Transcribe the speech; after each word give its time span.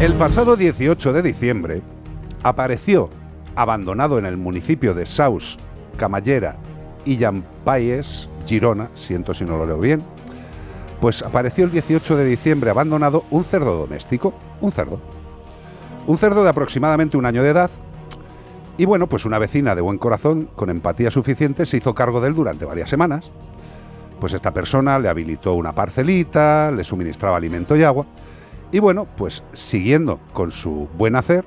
El 0.00 0.14
pasado 0.14 0.54
18 0.54 1.12
de 1.12 1.22
diciembre 1.22 1.82
apareció 2.44 3.10
abandonado 3.56 4.20
en 4.20 4.26
el 4.26 4.36
municipio 4.36 4.94
de 4.94 5.04
Saus, 5.06 5.58
Camallera 5.96 6.56
y 7.04 7.16
Llampaies, 7.16 8.30
Girona, 8.46 8.90
siento 8.94 9.34
si 9.34 9.44
no 9.44 9.56
lo 9.56 9.66
leo 9.66 9.80
bien, 9.80 10.04
pues 11.00 11.22
apareció 11.22 11.64
el 11.64 11.72
18 11.72 12.14
de 12.14 12.24
diciembre 12.26 12.70
abandonado 12.70 13.24
un 13.32 13.42
cerdo 13.42 13.76
doméstico, 13.76 14.34
un 14.60 14.70
cerdo. 14.70 15.00
Un 16.06 16.16
cerdo 16.16 16.44
de 16.44 16.50
aproximadamente 16.50 17.16
un 17.16 17.26
año 17.26 17.42
de 17.42 17.50
edad. 17.50 17.70
Y 18.76 18.84
bueno, 18.84 19.08
pues 19.08 19.24
una 19.24 19.40
vecina 19.40 19.74
de 19.74 19.80
buen 19.80 19.98
corazón, 19.98 20.48
con 20.54 20.70
empatía 20.70 21.10
suficiente, 21.10 21.66
se 21.66 21.76
hizo 21.76 21.96
cargo 21.96 22.20
de 22.20 22.28
él 22.28 22.34
durante 22.34 22.64
varias 22.64 22.88
semanas. 22.88 23.32
Pues 24.20 24.32
esta 24.32 24.52
persona 24.52 24.96
le 25.00 25.08
habilitó 25.08 25.54
una 25.54 25.74
parcelita, 25.74 26.70
le 26.70 26.84
suministraba 26.84 27.36
alimento 27.36 27.76
y 27.76 27.82
agua. 27.82 28.06
Y 28.70 28.80
bueno, 28.80 29.06
pues 29.16 29.42
siguiendo 29.52 30.20
con 30.32 30.50
su 30.50 30.88
buen 30.96 31.16
hacer, 31.16 31.44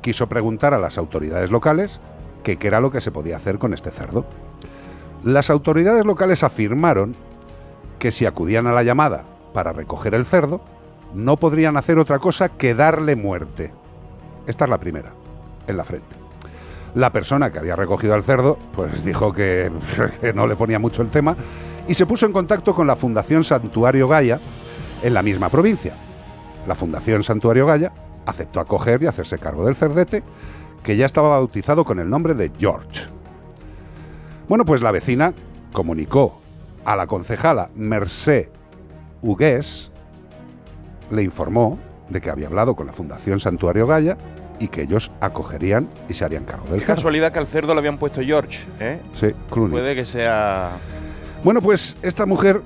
quiso 0.00 0.28
preguntar 0.28 0.74
a 0.74 0.78
las 0.78 0.98
autoridades 0.98 1.50
locales 1.50 2.00
qué 2.42 2.58
era 2.60 2.80
lo 2.80 2.90
que 2.90 3.00
se 3.00 3.10
podía 3.10 3.36
hacer 3.36 3.58
con 3.58 3.74
este 3.74 3.90
cerdo. 3.90 4.24
Las 5.24 5.50
autoridades 5.50 6.04
locales 6.04 6.42
afirmaron 6.42 7.14
que 7.98 8.10
si 8.10 8.26
acudían 8.26 8.66
a 8.66 8.72
la 8.72 8.82
llamada 8.82 9.24
para 9.52 9.72
recoger 9.72 10.14
el 10.14 10.24
cerdo, 10.24 10.60
no 11.14 11.36
podrían 11.36 11.76
hacer 11.76 11.98
otra 11.98 12.18
cosa 12.18 12.48
que 12.48 12.74
darle 12.74 13.16
muerte. 13.16 13.72
Esta 14.46 14.64
es 14.64 14.70
la 14.70 14.78
primera, 14.78 15.12
en 15.66 15.76
la 15.76 15.84
frente. 15.84 16.16
La 16.94 17.12
persona 17.12 17.52
que 17.52 17.58
había 17.58 17.76
recogido 17.76 18.14
al 18.14 18.24
cerdo, 18.24 18.58
pues 18.72 19.04
dijo 19.04 19.32
que, 19.32 19.70
que, 20.20 20.32
no 20.32 20.46
le 20.46 20.56
ponía 20.56 20.78
mucho 20.78 21.02
el 21.02 21.10
tema 21.10 21.36
y 21.86 21.94
se 21.94 22.06
puso 22.06 22.26
en 22.26 22.32
contacto 22.32 22.74
con 22.74 22.86
la 22.86 22.96
Fundación 22.96 23.44
Santuario 23.44 24.08
Gaia 24.08 24.40
en 25.02 25.14
la 25.14 25.22
misma 25.22 25.48
provincia. 25.50 25.94
La 26.66 26.74
Fundación 26.74 27.22
Santuario 27.22 27.66
Gaia 27.66 27.92
aceptó 28.26 28.60
acoger 28.60 29.02
y 29.02 29.06
hacerse 29.06 29.38
cargo 29.38 29.64
del 29.64 29.74
cerdete, 29.74 30.22
que 30.82 30.96
ya 30.96 31.06
estaba 31.06 31.30
bautizado 31.30 31.84
con 31.84 31.98
el 31.98 32.08
nombre 32.08 32.34
de 32.34 32.50
George. 32.58 33.08
Bueno, 34.48 34.64
pues 34.64 34.82
la 34.82 34.90
vecina 34.90 35.32
comunicó 35.72 36.40
a 36.84 36.96
la 36.96 37.06
concejala 37.06 37.70
Mercé 37.74 38.50
Hugués, 39.22 39.90
le 41.10 41.22
informó 41.22 41.78
de 42.08 42.20
que 42.20 42.30
había 42.30 42.46
hablado 42.48 42.74
con 42.74 42.86
la 42.86 42.92
Fundación 42.92 43.38
Santuario 43.40 43.86
Gaia 43.86 44.16
y 44.58 44.68
que 44.68 44.82
ellos 44.82 45.10
acogerían 45.20 45.88
y 46.08 46.14
se 46.14 46.24
harían 46.24 46.44
cargo 46.44 46.64
del 46.66 46.80
Qué 46.80 46.86
cerdo. 46.86 46.96
casualidad 46.96 47.32
que 47.32 47.38
al 47.38 47.46
cerdo 47.46 47.72
le 47.74 47.78
habían 47.80 47.98
puesto 47.98 48.20
George, 48.20 48.66
¿eh? 48.78 49.00
Sí, 49.14 49.28
Clooney. 49.50 49.72
Puede 49.72 49.94
que 49.94 50.04
sea... 50.04 50.70
Bueno, 51.42 51.62
pues 51.62 51.96
esta 52.02 52.26
mujer 52.26 52.60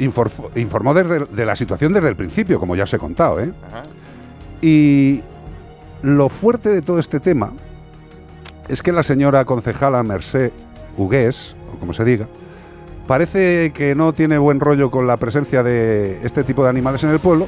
informó 0.00 0.94
desde- 0.94 1.26
de 1.26 1.46
la 1.46 1.54
situación 1.56 1.92
desde 1.92 2.08
el 2.08 2.16
principio, 2.16 2.58
como 2.58 2.74
ya 2.76 2.84
os 2.84 2.94
he 2.94 2.98
contado, 2.98 3.40
¿eh? 3.40 3.52
Ajá. 3.68 3.82
Y 4.62 5.22
lo 6.02 6.28
fuerte 6.28 6.68
de 6.70 6.82
todo 6.82 6.98
este 6.98 7.20
tema 7.20 7.52
es 8.68 8.82
que 8.82 8.92
la 8.92 9.02
señora 9.02 9.44
concejala 9.44 10.02
Mercé 10.02 10.52
Hugués, 10.96 11.54
o 11.74 11.78
como 11.78 11.92
se 11.92 12.04
diga, 12.04 12.26
parece 13.06 13.72
que 13.74 13.94
no 13.94 14.12
tiene 14.12 14.38
buen 14.38 14.60
rollo 14.60 14.90
con 14.90 15.06
la 15.06 15.16
presencia 15.16 15.62
de 15.62 16.20
este 16.24 16.44
tipo 16.44 16.62
de 16.62 16.70
animales 16.70 17.02
en 17.04 17.10
el 17.10 17.18
pueblo 17.20 17.46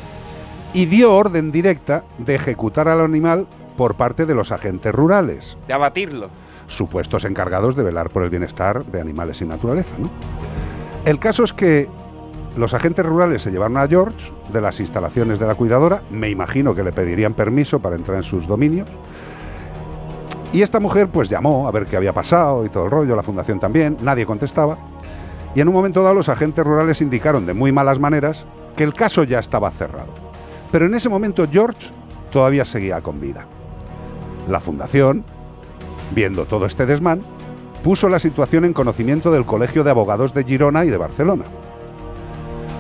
y 0.75 0.87
dio 0.87 1.15
orden 1.15 1.53
directa 1.53 2.05
de 2.19 2.35
ejecutar 2.35 2.89
al 2.89 3.01
animal 3.01 3.47
por 3.77 3.95
parte 3.95 4.27
de 4.27 4.35
los 4.35 4.53
agentes 4.53 4.93
rurales, 4.95 5.57
De 5.69 5.75
abatirlo. 5.75 6.29
supuestos 6.67 7.25
encargados 7.25 7.77
de 7.77 7.83
velar 7.83 8.11
por 8.11 8.23
el 8.23 8.31
bienestar 8.31 8.85
de 8.87 9.01
animales 9.01 9.41
y 9.41 9.45
naturaleza. 9.45 9.95
¿no? 9.99 10.11
El 11.05 11.19
caso 11.19 11.45
es 11.45 11.53
que 11.53 11.89
los 12.57 12.75
agentes 12.75 13.05
rurales 13.07 13.43
se 13.43 13.51
llevaron 13.51 13.79
a 13.79 13.89
George 13.89 14.31
de 14.53 14.61
las 14.61 14.79
instalaciones 14.81 15.39
de 15.39 15.47
la 15.47 15.55
cuidadora, 15.55 16.03
me 16.11 16.29
imagino 16.29 16.75
que 16.75 16.83
le 16.83 16.93
pedirían 16.93 17.33
permiso 17.33 17.81
para 17.81 17.97
entrar 17.97 18.19
en 18.19 18.23
sus 18.23 18.47
dominios. 18.47 18.89
Y 20.53 20.61
esta 20.61 20.81
mujer 20.81 21.09
pues 21.09 21.31
llamó 21.31 21.67
a 21.67 21.71
ver 21.71 21.87
qué 21.87 21.97
había 21.97 22.13
pasado 22.13 22.67
y 22.67 22.69
todo 22.69 22.85
el 22.85 22.91
rollo, 22.91 23.17
la 23.17 23.23
fundación 23.23 23.59
también, 23.59 23.97
nadie 24.03 24.27
contestaba. 24.27 24.77
Y 25.55 25.61
en 25.61 25.69
un 25.69 25.75
momento 25.75 26.03
dado 26.03 26.15
los 26.15 26.29
agentes 26.29 26.65
rurales 26.65 27.01
indicaron 27.01 27.47
de 27.47 27.55
muy 27.55 27.73
malas 27.73 27.99
maneras 27.99 28.45
que 28.77 28.85
el 28.85 28.93
caso 28.93 29.25
ya 29.25 29.39
estaba 29.39 29.71
cerrado. 29.71 30.13
Pero 30.71 30.85
en 30.87 30.95
ese 30.95 31.09
momento 31.09 31.47
George 31.51 31.89
todavía 32.31 32.67
seguía 32.67 33.01
con 33.01 33.19
vida. 33.19 33.47
La 34.49 34.61
fundación, 34.61 35.25
viendo 36.15 36.45
todo 36.45 36.67
este 36.67 36.85
desmán, 36.85 37.23
puso 37.83 38.11
la 38.11 38.19
situación 38.19 38.67
en 38.67 38.75
conocimiento 38.75 39.31
del 39.33 39.47
Colegio 39.47 39.85
de 39.85 39.91
Abogados 39.91 40.35
de 40.35 40.45
Girona 40.45 40.85
y 40.85 40.91
de 40.91 40.97
Barcelona. 40.99 41.45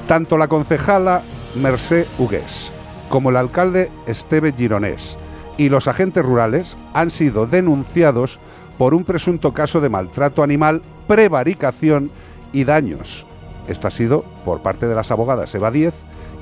Tanto 0.06 0.36
la 0.36 0.48
concejala 0.48 1.22
Mercé 1.54 2.06
Hugués 2.18 2.72
como 3.08 3.30
el 3.30 3.36
alcalde 3.36 3.90
Esteve 4.06 4.52
Gironés 4.52 5.18
y 5.58 5.68
los 5.68 5.86
agentes 5.86 6.24
rurales 6.24 6.76
han 6.94 7.10
sido 7.10 7.46
denunciados 7.46 8.40
por 8.78 8.94
un 8.94 9.04
presunto 9.04 9.52
caso 9.52 9.80
de 9.80 9.90
maltrato 9.90 10.42
animal, 10.42 10.82
prevaricación 11.06 12.10
y 12.52 12.64
daños. 12.64 13.26
Esto 13.68 13.86
ha 13.86 13.90
sido 13.90 14.24
por 14.44 14.62
parte 14.62 14.86
de 14.88 14.94
las 14.94 15.10
abogadas 15.10 15.54
Eva 15.54 15.70
Díez 15.70 15.94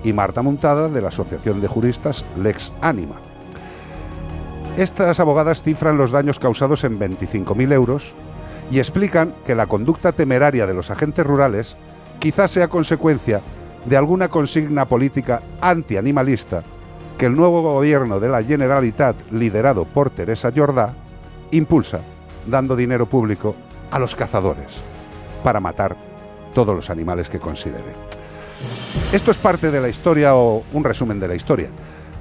y 0.04 0.12
Marta 0.12 0.42
Montada 0.42 0.88
de 0.88 1.02
la 1.02 1.08
Asociación 1.08 1.60
de 1.60 1.68
Juristas 1.68 2.24
Lex 2.40 2.72
Anima. 2.80 3.16
Estas 4.76 5.20
abogadas 5.20 5.62
cifran 5.62 5.98
los 5.98 6.12
daños 6.12 6.38
causados 6.38 6.84
en 6.84 6.98
25.000 6.98 7.72
euros 7.72 8.14
y 8.70 8.78
explican 8.78 9.34
que 9.44 9.56
la 9.56 9.66
conducta 9.66 10.12
temeraria 10.12 10.66
de 10.66 10.74
los 10.74 10.90
agentes 10.90 11.26
rurales 11.26 11.76
quizás 12.20 12.50
sea 12.52 12.68
consecuencia 12.68 13.40
de 13.84 13.96
alguna 13.96 14.28
consigna 14.28 14.86
política 14.86 15.42
antianimalista 15.60 16.62
que 17.18 17.26
el 17.26 17.34
nuevo 17.34 17.62
gobierno 17.62 18.20
de 18.20 18.28
la 18.28 18.42
Generalitat, 18.42 19.16
liderado 19.32 19.84
por 19.84 20.10
Teresa 20.10 20.52
Jordá, 20.54 20.94
impulsa, 21.50 22.00
dando 22.46 22.76
dinero 22.76 23.06
público 23.06 23.56
a 23.90 23.98
los 23.98 24.14
cazadores 24.14 24.82
para 25.42 25.60
matar 25.60 25.96
todos 26.54 26.74
los 26.74 26.90
animales 26.90 27.28
que 27.28 27.40
considere. 27.40 27.92
Esto 29.12 29.30
es 29.30 29.38
parte 29.38 29.70
de 29.70 29.80
la 29.80 29.88
historia 29.88 30.34
o 30.34 30.62
un 30.72 30.84
resumen 30.84 31.18
de 31.18 31.28
la 31.28 31.34
historia. 31.34 31.68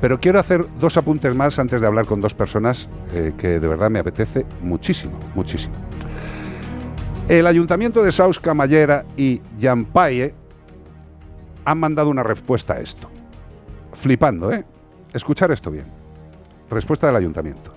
Pero 0.01 0.19
quiero 0.19 0.39
hacer 0.39 0.65
dos 0.79 0.95
apuntes 0.95 1.35
más 1.35 1.59
antes 1.59 1.81
de 1.81 1.87
hablar 1.87 2.05
con 2.05 2.21
dos 2.21 2.33
personas 2.33 2.87
eh, 3.13 3.33
que 3.37 3.59
de 3.59 3.67
verdad 3.67 3.89
me 3.89 3.99
apetece 3.99 4.45
muchísimo, 4.61 5.19
muchísimo. 5.35 5.75
El 7.29 7.45
ayuntamiento 7.45 8.01
de 8.01 8.11
Saus 8.11 8.39
Camallera 8.39 9.05
y 9.15 9.39
Llampaye 9.59 10.33
han 11.63 11.79
mandado 11.79 12.09
una 12.09 12.23
respuesta 12.23 12.73
a 12.73 12.79
esto. 12.79 13.07
Flipando, 13.93 14.51
¿eh? 14.51 14.65
Escuchar 15.13 15.51
esto 15.51 15.69
bien. 15.69 15.85
Respuesta 16.71 17.05
del 17.05 17.15
ayuntamiento. 17.15 17.71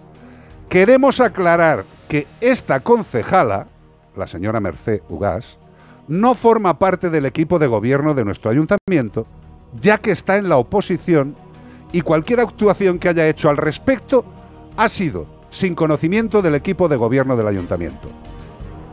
Queremos 0.71 1.21
aclarar 1.21 1.85
que 2.09 2.27
esta 2.41 2.81
concejala, 2.81 3.69
la 4.17 4.27
señora 4.27 4.59
Mercé 4.59 5.03
Ugás, 5.11 5.59
no 6.09 6.35
forma 6.35 6.79
parte 6.79 7.11
del 7.11 7.27
equipo 7.27 7.59
de 7.59 7.67
gobierno 7.67 8.15
de 8.15 8.25
nuestro 8.25 8.51
ayuntamiento, 8.51 9.27
ya 9.79 9.99
que 9.99 10.13
está 10.13 10.39
en 10.39 10.49
la 10.49 10.57
oposición 10.57 11.37
y 11.93 12.01
cualquier 12.01 12.41
actuación 12.41 12.99
que 12.99 13.11
haya 13.11 13.29
hecho 13.29 13.51
al 13.51 13.59
respecto 13.59 14.25
ha 14.79 14.89
sido 14.89 15.27
sin 15.51 15.75
conocimiento 15.75 16.41
del 16.41 16.55
equipo 16.55 16.89
de 16.89 16.97
gobierno 16.97 17.37
del 17.37 17.49
ayuntamiento. 17.49 18.09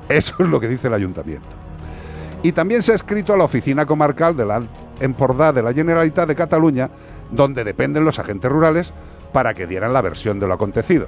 Eso 0.10 0.36
es 0.40 0.48
lo 0.48 0.60
que 0.60 0.68
dice 0.68 0.88
el 0.88 0.96
ayuntamiento. 0.96 1.48
Y 2.42 2.52
también 2.52 2.82
se 2.82 2.92
ha 2.92 2.96
escrito 2.96 3.34
a 3.34 3.38
la 3.38 3.44
oficina 3.44 3.86
comarcal 3.86 4.36
de 4.36 4.46
la 4.46 4.64
Empordà 5.00 5.54
de 5.54 5.62
la 5.62 5.74
Generalitat 5.74 6.28
de 6.28 6.36
Cataluña, 6.36 6.90
donde 7.32 7.64
dependen 7.64 8.06
los 8.06 8.18
agentes 8.18 8.52
rurales, 8.52 8.94
para 9.32 9.54
que 9.54 9.68
dieran 9.68 9.94
la 9.94 10.02
versión 10.02 10.40
de 10.40 10.48
lo 10.48 10.54
acontecido. 10.54 11.08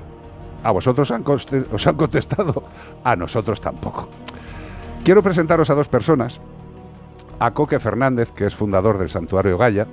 A 0.63 0.71
vosotros 0.71 1.09
os 1.09 1.87
han 1.87 1.95
contestado, 1.95 2.63
a 3.03 3.15
nosotros 3.15 3.59
tampoco. 3.59 4.07
Quiero 5.03 5.23
presentaros 5.23 5.71
a 5.71 5.73
dos 5.73 5.87
personas, 5.87 6.39
a 7.39 7.51
Coque 7.51 7.79
Fernández, 7.79 8.31
que 8.31 8.45
es 8.45 8.53
fundador 8.53 8.99
del 8.99 9.09
Santuario 9.09 9.57
Gaia, 9.57 9.87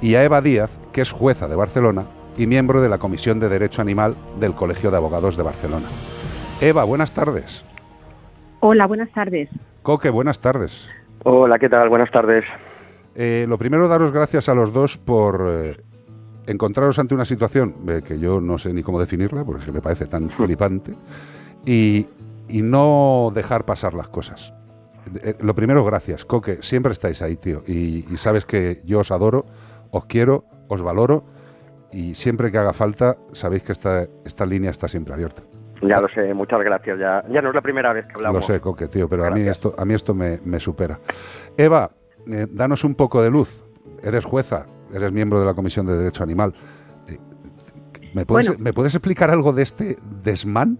y 0.00 0.16
a 0.16 0.24
Eva 0.24 0.40
Díaz, 0.40 0.80
que 0.92 1.02
es 1.02 1.12
jueza 1.12 1.46
de 1.46 1.54
Barcelona 1.54 2.06
y 2.36 2.48
miembro 2.48 2.82
de 2.82 2.88
la 2.88 2.98
Comisión 2.98 3.38
de 3.38 3.48
Derecho 3.48 3.82
Animal 3.82 4.16
del 4.40 4.54
Colegio 4.54 4.90
de 4.90 4.96
Abogados 4.96 5.36
de 5.36 5.44
Barcelona. 5.44 5.86
Eva, 6.60 6.82
buenas 6.82 7.12
tardes. 7.12 7.64
Hola, 8.64 8.86
buenas 8.86 9.10
tardes. 9.10 9.48
Coque, 9.82 10.08
buenas 10.08 10.38
tardes. 10.38 10.88
Hola, 11.24 11.58
¿qué 11.58 11.68
tal? 11.68 11.88
Buenas 11.88 12.12
tardes. 12.12 12.44
Eh, 13.16 13.44
lo 13.48 13.58
primero, 13.58 13.88
daros 13.88 14.12
gracias 14.12 14.48
a 14.48 14.54
los 14.54 14.72
dos 14.72 14.98
por 14.98 15.44
eh, 15.48 15.76
encontraros 16.46 16.96
ante 17.00 17.12
una 17.12 17.24
situación 17.24 17.74
eh, 17.88 18.02
que 18.06 18.20
yo 18.20 18.40
no 18.40 18.58
sé 18.58 18.72
ni 18.72 18.84
cómo 18.84 19.00
definirla, 19.00 19.44
porque 19.44 19.72
me 19.72 19.80
parece 19.80 20.06
tan 20.06 20.30
flipante, 20.30 20.94
y, 21.66 22.06
y 22.48 22.62
no 22.62 23.32
dejar 23.34 23.64
pasar 23.64 23.94
las 23.94 24.06
cosas. 24.06 24.54
Eh, 25.24 25.34
lo 25.40 25.56
primero, 25.56 25.84
gracias, 25.84 26.24
Coque. 26.24 26.58
Siempre 26.62 26.92
estáis 26.92 27.20
ahí, 27.20 27.34
tío. 27.34 27.64
Y, 27.66 28.06
y 28.08 28.16
sabes 28.16 28.44
que 28.46 28.80
yo 28.84 29.00
os 29.00 29.10
adoro, 29.10 29.44
os 29.90 30.04
quiero, 30.04 30.44
os 30.68 30.82
valoro, 30.82 31.24
y 31.90 32.14
siempre 32.14 32.52
que 32.52 32.58
haga 32.58 32.72
falta, 32.72 33.16
sabéis 33.32 33.64
que 33.64 33.72
esta, 33.72 34.06
esta 34.24 34.46
línea 34.46 34.70
está 34.70 34.86
siempre 34.86 35.14
abierta. 35.14 35.42
Ya 35.82 36.00
lo 36.00 36.08
sé, 36.08 36.32
muchas 36.32 36.60
gracias. 36.62 36.98
Ya, 36.98 37.24
ya 37.28 37.42
no 37.42 37.48
es 37.48 37.54
la 37.54 37.60
primera 37.60 37.92
vez 37.92 38.06
que 38.06 38.14
hablamos. 38.14 38.48
Lo 38.48 38.54
sé, 38.54 38.60
Coque, 38.60 38.86
tío, 38.86 39.08
pero 39.08 39.24
a 39.24 39.30
mí 39.30 39.40
esto, 39.40 39.74
a 39.76 39.84
mí 39.84 39.94
esto 39.94 40.14
me, 40.14 40.38
me 40.44 40.60
supera. 40.60 40.98
Eva, 41.56 41.90
eh, 42.26 42.46
danos 42.50 42.84
un 42.84 42.94
poco 42.94 43.22
de 43.22 43.30
luz. 43.30 43.64
Eres 44.02 44.24
jueza, 44.24 44.66
eres 44.94 45.12
miembro 45.12 45.40
de 45.40 45.46
la 45.46 45.54
Comisión 45.54 45.86
de 45.86 45.96
Derecho 45.96 46.22
Animal. 46.22 46.54
Eh, 47.08 47.18
¿Me 48.14 48.24
puedes, 48.24 48.58
¿Me 48.60 48.72
puedes 48.72 48.94
explicar 48.94 49.30
algo 49.30 49.52
de 49.52 49.62
este 49.62 49.96
desmán? 50.22 50.78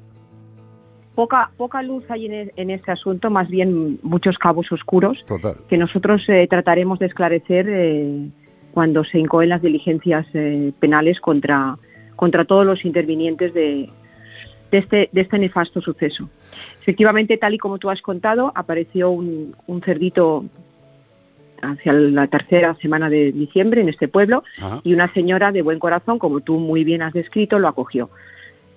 Poca, 1.14 1.50
poca 1.58 1.82
luz 1.82 2.04
hay 2.08 2.26
en, 2.26 2.32
e, 2.32 2.52
en 2.56 2.70
este 2.70 2.90
asunto, 2.90 3.28
más 3.28 3.48
bien 3.48 3.98
muchos 4.02 4.38
cabos 4.38 4.70
oscuros 4.72 5.22
Total. 5.26 5.56
que 5.68 5.76
nosotros 5.76 6.22
eh, 6.28 6.46
trataremos 6.48 6.98
de 6.98 7.06
esclarecer 7.06 7.66
eh, 7.68 8.30
cuando 8.72 9.04
se 9.04 9.18
incoen 9.18 9.50
las 9.50 9.60
diligencias 9.60 10.26
eh, 10.32 10.72
penales 10.80 11.20
contra, 11.20 11.76
contra 12.16 12.46
todos 12.46 12.64
los 12.64 12.82
intervinientes 12.86 13.52
de, 13.52 13.90
de, 14.72 14.78
este, 14.78 15.08
de 15.12 15.20
este 15.20 15.38
nefasto 15.38 15.80
suceso. 15.80 16.28
Efectivamente, 16.80 17.36
tal 17.38 17.54
y 17.54 17.58
como 17.58 17.78
tú 17.78 17.88
has 17.90 18.02
contado, 18.02 18.50
apareció 18.56 19.10
un, 19.10 19.54
un 19.68 19.80
cerdito 19.82 20.44
hacia 21.62 21.92
la 21.92 22.26
tercera 22.26 22.74
semana 22.82 23.08
de 23.08 23.30
diciembre 23.30 23.82
en 23.82 23.88
este 23.88 24.08
pueblo 24.08 24.42
Ajá. 24.58 24.80
y 24.82 24.92
una 24.94 25.12
señora 25.12 25.52
de 25.52 25.62
buen 25.62 25.78
corazón, 25.78 26.18
como 26.18 26.40
tú 26.40 26.58
muy 26.58 26.82
bien 26.82 27.02
has 27.02 27.12
descrito, 27.12 27.60
lo 27.60 27.68
acogió. 27.68 28.10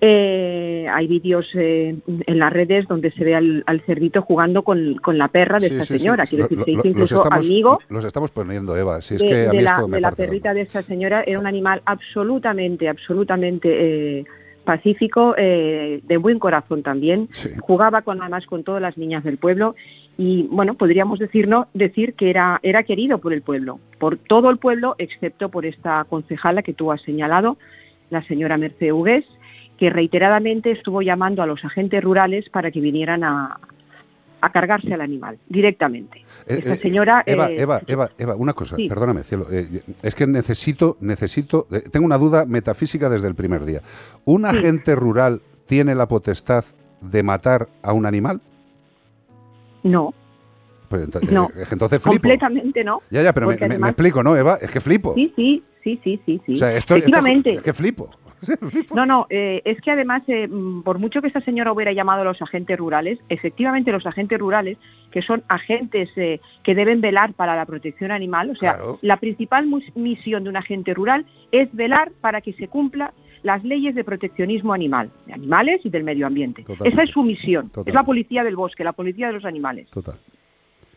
Eh, 0.00 0.86
hay 0.92 1.06
vídeos 1.06 1.46
eh, 1.54 1.96
en 2.06 2.38
las 2.38 2.52
redes 2.52 2.86
donde 2.86 3.10
se 3.12 3.24
ve 3.24 3.34
al, 3.34 3.64
al 3.66 3.80
cerdito 3.80 4.20
jugando 4.20 4.62
con, 4.62 4.96
con 4.96 5.16
la 5.16 5.28
perra 5.28 5.58
de 5.58 5.68
Sí, 5.68 5.72
esta 5.74 5.86
sí, 5.86 5.94
sí. 5.94 5.98
señora. 6.00 6.26
Quiero 6.26 6.44
decir, 6.44 6.58
lo- 6.58 6.64
se 6.64 6.70
hizo 6.70 6.76
lo- 6.78 6.84
los 6.84 6.92
incluso 6.92 7.16
estamos- 7.16 7.46
amigo 7.46 7.78
Los 7.88 8.04
estamos 8.04 8.30
poniendo, 8.30 8.76
Eva. 8.76 9.00
Si 9.00 9.14
es 9.14 9.22
de, 9.22 9.26
que 9.26 9.34
a 9.34 9.50
de 9.50 9.56
mí 9.56 9.62
la, 9.62 9.70
esto 9.72 9.88
me 9.88 9.96
de 9.96 10.00
la 10.02 10.12
perrita 10.12 10.52
de 10.54 10.60
esta 10.60 10.82
señora 10.82 11.24
era 11.26 11.40
un 11.40 11.46
animal 11.46 11.80
absolutamente, 11.86 12.88
absolutamente 12.90 14.18
eh, 14.20 14.24
pacífico, 14.66 15.34
eh, 15.38 16.00
de 16.02 16.16
buen 16.18 16.38
corazón 16.38 16.82
también. 16.82 17.28
Sí. 17.32 17.48
Jugaba 17.60 18.02
con 18.02 18.20
además 18.20 18.44
con 18.44 18.64
todas 18.64 18.82
las 18.82 18.98
niñas 18.98 19.24
del 19.24 19.38
pueblo 19.38 19.74
y 20.18 20.46
bueno, 20.50 20.74
podríamos 20.74 21.18
decirnos, 21.18 21.66
decir 21.74 22.14
que 22.14 22.30
era, 22.30 22.58
era 22.62 22.82
querido 22.82 23.18
por 23.18 23.32
el 23.32 23.42
pueblo, 23.42 23.80
por 23.98 24.16
todo 24.16 24.50
el 24.50 24.58
pueblo, 24.58 24.94
excepto 24.98 25.50
por 25.50 25.66
esta 25.66 26.04
concejala 26.04 26.62
que 26.62 26.72
tú 26.72 26.90
has 26.90 27.02
señalado, 27.02 27.56
la 28.10 28.22
señora 28.26 28.56
Mercedes 28.56 28.92
Hugués, 28.92 29.24
que 29.78 29.90
reiteradamente 29.90 30.70
estuvo 30.70 31.02
llamando 31.02 31.42
a 31.42 31.46
los 31.46 31.62
agentes 31.64 32.02
rurales 32.02 32.48
para 32.48 32.70
que 32.70 32.80
vinieran 32.80 33.24
a, 33.24 33.58
a 34.40 34.50
cargarse 34.52 34.92
al 34.92 35.00
animal 35.00 35.38
directamente. 35.48 36.18
Eh, 36.46 36.56
Esta 36.58 36.74
eh, 36.74 36.78
señora 36.78 37.22
Eva, 37.26 37.50
eh, 37.50 37.60
Eva, 37.62 37.80
Eva, 37.86 38.10
Eva, 38.18 38.36
una 38.36 38.52
cosa, 38.52 38.76
Sí. 38.76 38.88
perdóname, 38.88 39.22
cielo. 39.24 39.46
eh, 39.50 39.82
es 40.02 40.14
que 40.14 40.26
necesito, 40.26 40.96
necesito, 41.00 41.66
tengo 41.90 42.06
una 42.06 42.18
duda 42.18 42.44
metafísica 42.44 43.08
desde 43.08 43.28
el 43.28 43.34
primer 43.34 43.64
día. 43.64 43.80
¿Un 44.24 44.42
Sí. 44.42 44.48
agente 44.56 44.94
rural 44.94 45.40
tiene 45.66 45.94
la 45.94 46.06
potestad 46.06 46.64
de 47.00 47.22
matar 47.22 47.68
a 47.82 47.92
un 47.92 48.06
animal? 48.06 48.40
no, 49.82 50.12
Pues 50.88 51.08
ento- 51.08 51.20
No. 51.30 51.48
entonces 51.70 52.00
flipo. 52.00 52.12
completamente 52.14 52.84
no. 52.84 53.02
Ya, 53.10 53.22
ya, 53.22 53.32
pero 53.32 53.48
me, 53.48 53.54
explico, 53.54 54.22
¿no, 54.22 54.36
Eva? 54.36 54.56
Es 54.60 54.70
que 54.70 54.80
flipo. 54.80 55.14
Sí, 55.14 55.32
sí, 55.34 55.64
sí, 55.82 56.00
sí, 56.04 56.20
sí, 56.24 56.40
sí. 56.46 56.52
O 56.52 56.56
sea, 56.56 56.74
esto, 56.76 56.94
Efectivamente. 56.94 57.50
esto- 57.50 57.58
es 57.60 57.64
que 57.64 57.72
flipo. 57.72 58.10
No, 58.94 59.06
no, 59.06 59.26
eh, 59.30 59.62
es 59.64 59.80
que 59.80 59.90
además, 59.90 60.22
eh, 60.28 60.46
mm, 60.48 60.82
por 60.82 60.98
mucho 60.98 61.20
que 61.20 61.28
esta 61.28 61.40
señora 61.40 61.72
hubiera 61.72 61.92
llamado 61.92 62.22
a 62.22 62.24
los 62.24 62.40
agentes 62.42 62.78
rurales, 62.78 63.18
efectivamente 63.28 63.92
los 63.92 64.06
agentes 64.06 64.38
rurales, 64.38 64.78
que 65.10 65.22
son 65.22 65.42
agentes 65.48 66.08
eh, 66.16 66.40
que 66.62 66.74
deben 66.74 67.00
velar 67.00 67.32
para 67.34 67.56
la 67.56 67.64
protección 67.66 68.10
animal, 68.10 68.50
o 68.50 68.56
sea, 68.56 68.74
Claro. 68.74 68.98
la 69.02 69.16
principal 69.18 69.66
misión 69.94 70.44
de 70.44 70.50
un 70.50 70.56
agente 70.56 70.92
rural 70.94 71.24
es 71.52 71.72
velar 71.74 72.12
para 72.20 72.40
que 72.40 72.52
se 72.54 72.68
cumpla 72.68 73.12
las 73.42 73.62
leyes 73.64 73.94
de 73.94 74.02
proteccionismo 74.04 74.72
animal, 74.72 75.10
de 75.26 75.32
animales 75.32 75.80
y 75.84 75.90
del 75.90 76.02
medio 76.04 76.26
ambiente. 76.26 76.62
Totalmente. 76.62 76.88
Esa 76.88 77.02
es 77.04 77.10
su 77.10 77.22
misión, 77.22 77.70
es 77.84 77.94
la 77.94 78.02
policía 78.02 78.42
del 78.44 78.56
bosque, 78.56 78.82
la 78.84 78.92
policía 78.92 79.28
de 79.28 79.34
los 79.34 79.44
animales. 79.44 79.88
Total. 79.90 80.16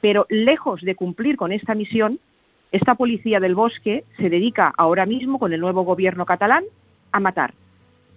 pero 0.02 0.26
lejos 0.30 0.82
de 0.82 0.96
cumplir 0.96 1.36
con 1.36 1.52
esta 1.52 1.76
misión, 1.76 2.20
esta 2.72 2.96
policía 2.96 3.40
del 3.42 3.54
bosque 3.56 4.06
se 4.18 4.30
dedica 4.30 4.74
ahora 4.78 5.06
mismo 5.06 5.40
con 5.40 5.52
el 5.54 5.60
nuevo 5.60 5.84
gobierno 5.84 6.26
catalán 6.26 6.64
a 7.12 7.20
matar, 7.20 7.54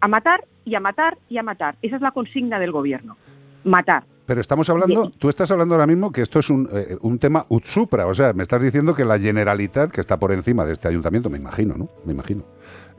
a 0.01 0.09
matar 0.09 0.45
y 0.65 0.75
a 0.75 0.81
matar 0.81 1.19
y 1.29 1.39
a 1.39 1.43
matar. 1.43 1.77
Esa 1.83 1.97
es 1.97 2.03
la 2.03 2.11
consigna 2.13 2.59
del 2.59 2.73
gobierno, 2.73 3.17
matar. 3.65 4.05
Pero 4.27 4.41
estamos 4.41 4.71
hablando, 4.71 5.11
tú 5.11 5.29
estás 5.29 5.51
hablando 5.51 5.75
ahora 5.75 5.87
mismo 5.87 6.13
que 6.13 6.23
esto 6.23 6.39
es 6.39 6.49
un, 6.49 6.69
eh, 6.73 6.97
un 7.01 7.19
tema 7.19 7.45
ut 7.49 7.65
supra, 7.65 8.07
o 8.07 8.15
sea, 8.15 8.33
me 8.33 8.45
estás 8.45 8.63
diciendo 8.63 8.95
que 8.95 9.05
la 9.05 9.19
Generalitat, 9.19 9.91
que 9.91 10.01
está 10.01 10.17
por 10.19 10.33
encima 10.33 10.65
de 10.65 10.75
este 10.75 10.87
ayuntamiento, 10.89 11.29
me 11.29 11.39
imagino, 11.39 11.75
¿no? 11.77 11.89
Me 12.07 12.13
imagino. 12.13 12.45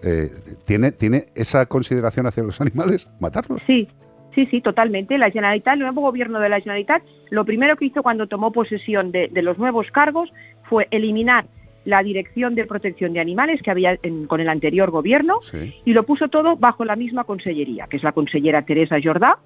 eh, 0.03 0.31
¿tiene, 0.65 0.91
¿Tiene 0.91 1.27
esa 1.33 1.65
consideración 1.65 2.27
hacia 2.27 2.43
los 2.43 2.59
animales? 2.59 3.07
¿Matarlos? 3.21 3.61
Sí, 3.65 3.87
sí, 4.35 4.45
sí, 4.47 4.59
totalmente. 4.59 5.17
La 5.17 5.31
Generalitat, 5.31 5.75
el 5.75 5.79
nuevo 5.79 6.01
gobierno 6.01 6.39
de 6.41 6.49
la 6.49 6.59
Generalitat, 6.59 7.01
lo 7.29 7.45
primero 7.45 7.77
que 7.77 7.85
hizo 7.85 8.03
cuando 8.03 8.27
tomó 8.27 8.51
posesión 8.51 9.11
de, 9.11 9.29
de 9.29 9.41
los 9.41 9.57
nuevos 9.57 9.87
cargos 9.91 10.29
fue 10.69 10.89
eliminar 10.91 11.45
la 11.85 12.01
Dirección 12.03 12.55
de 12.55 12.65
Protección 12.65 13.13
de 13.13 13.19
Animales 13.19 13.61
que 13.61 13.71
había 13.71 13.97
en- 14.03 14.25
con 14.27 14.39
el 14.39 14.49
anterior 14.49 14.89
gobierno 14.91 15.39
Sí. 15.41 15.73
y 15.85 15.93
lo 15.93 16.03
puso 16.03 16.27
todo 16.29 16.55
bajo 16.55 16.85
la 16.85 16.95
misma 16.95 17.23
consellería, 17.25 17.87
que 17.87 17.97
es 17.97 18.03
la 18.03 18.11
consellera 18.13 18.61
Teresa 18.63 18.97
Jordá, 19.03 19.37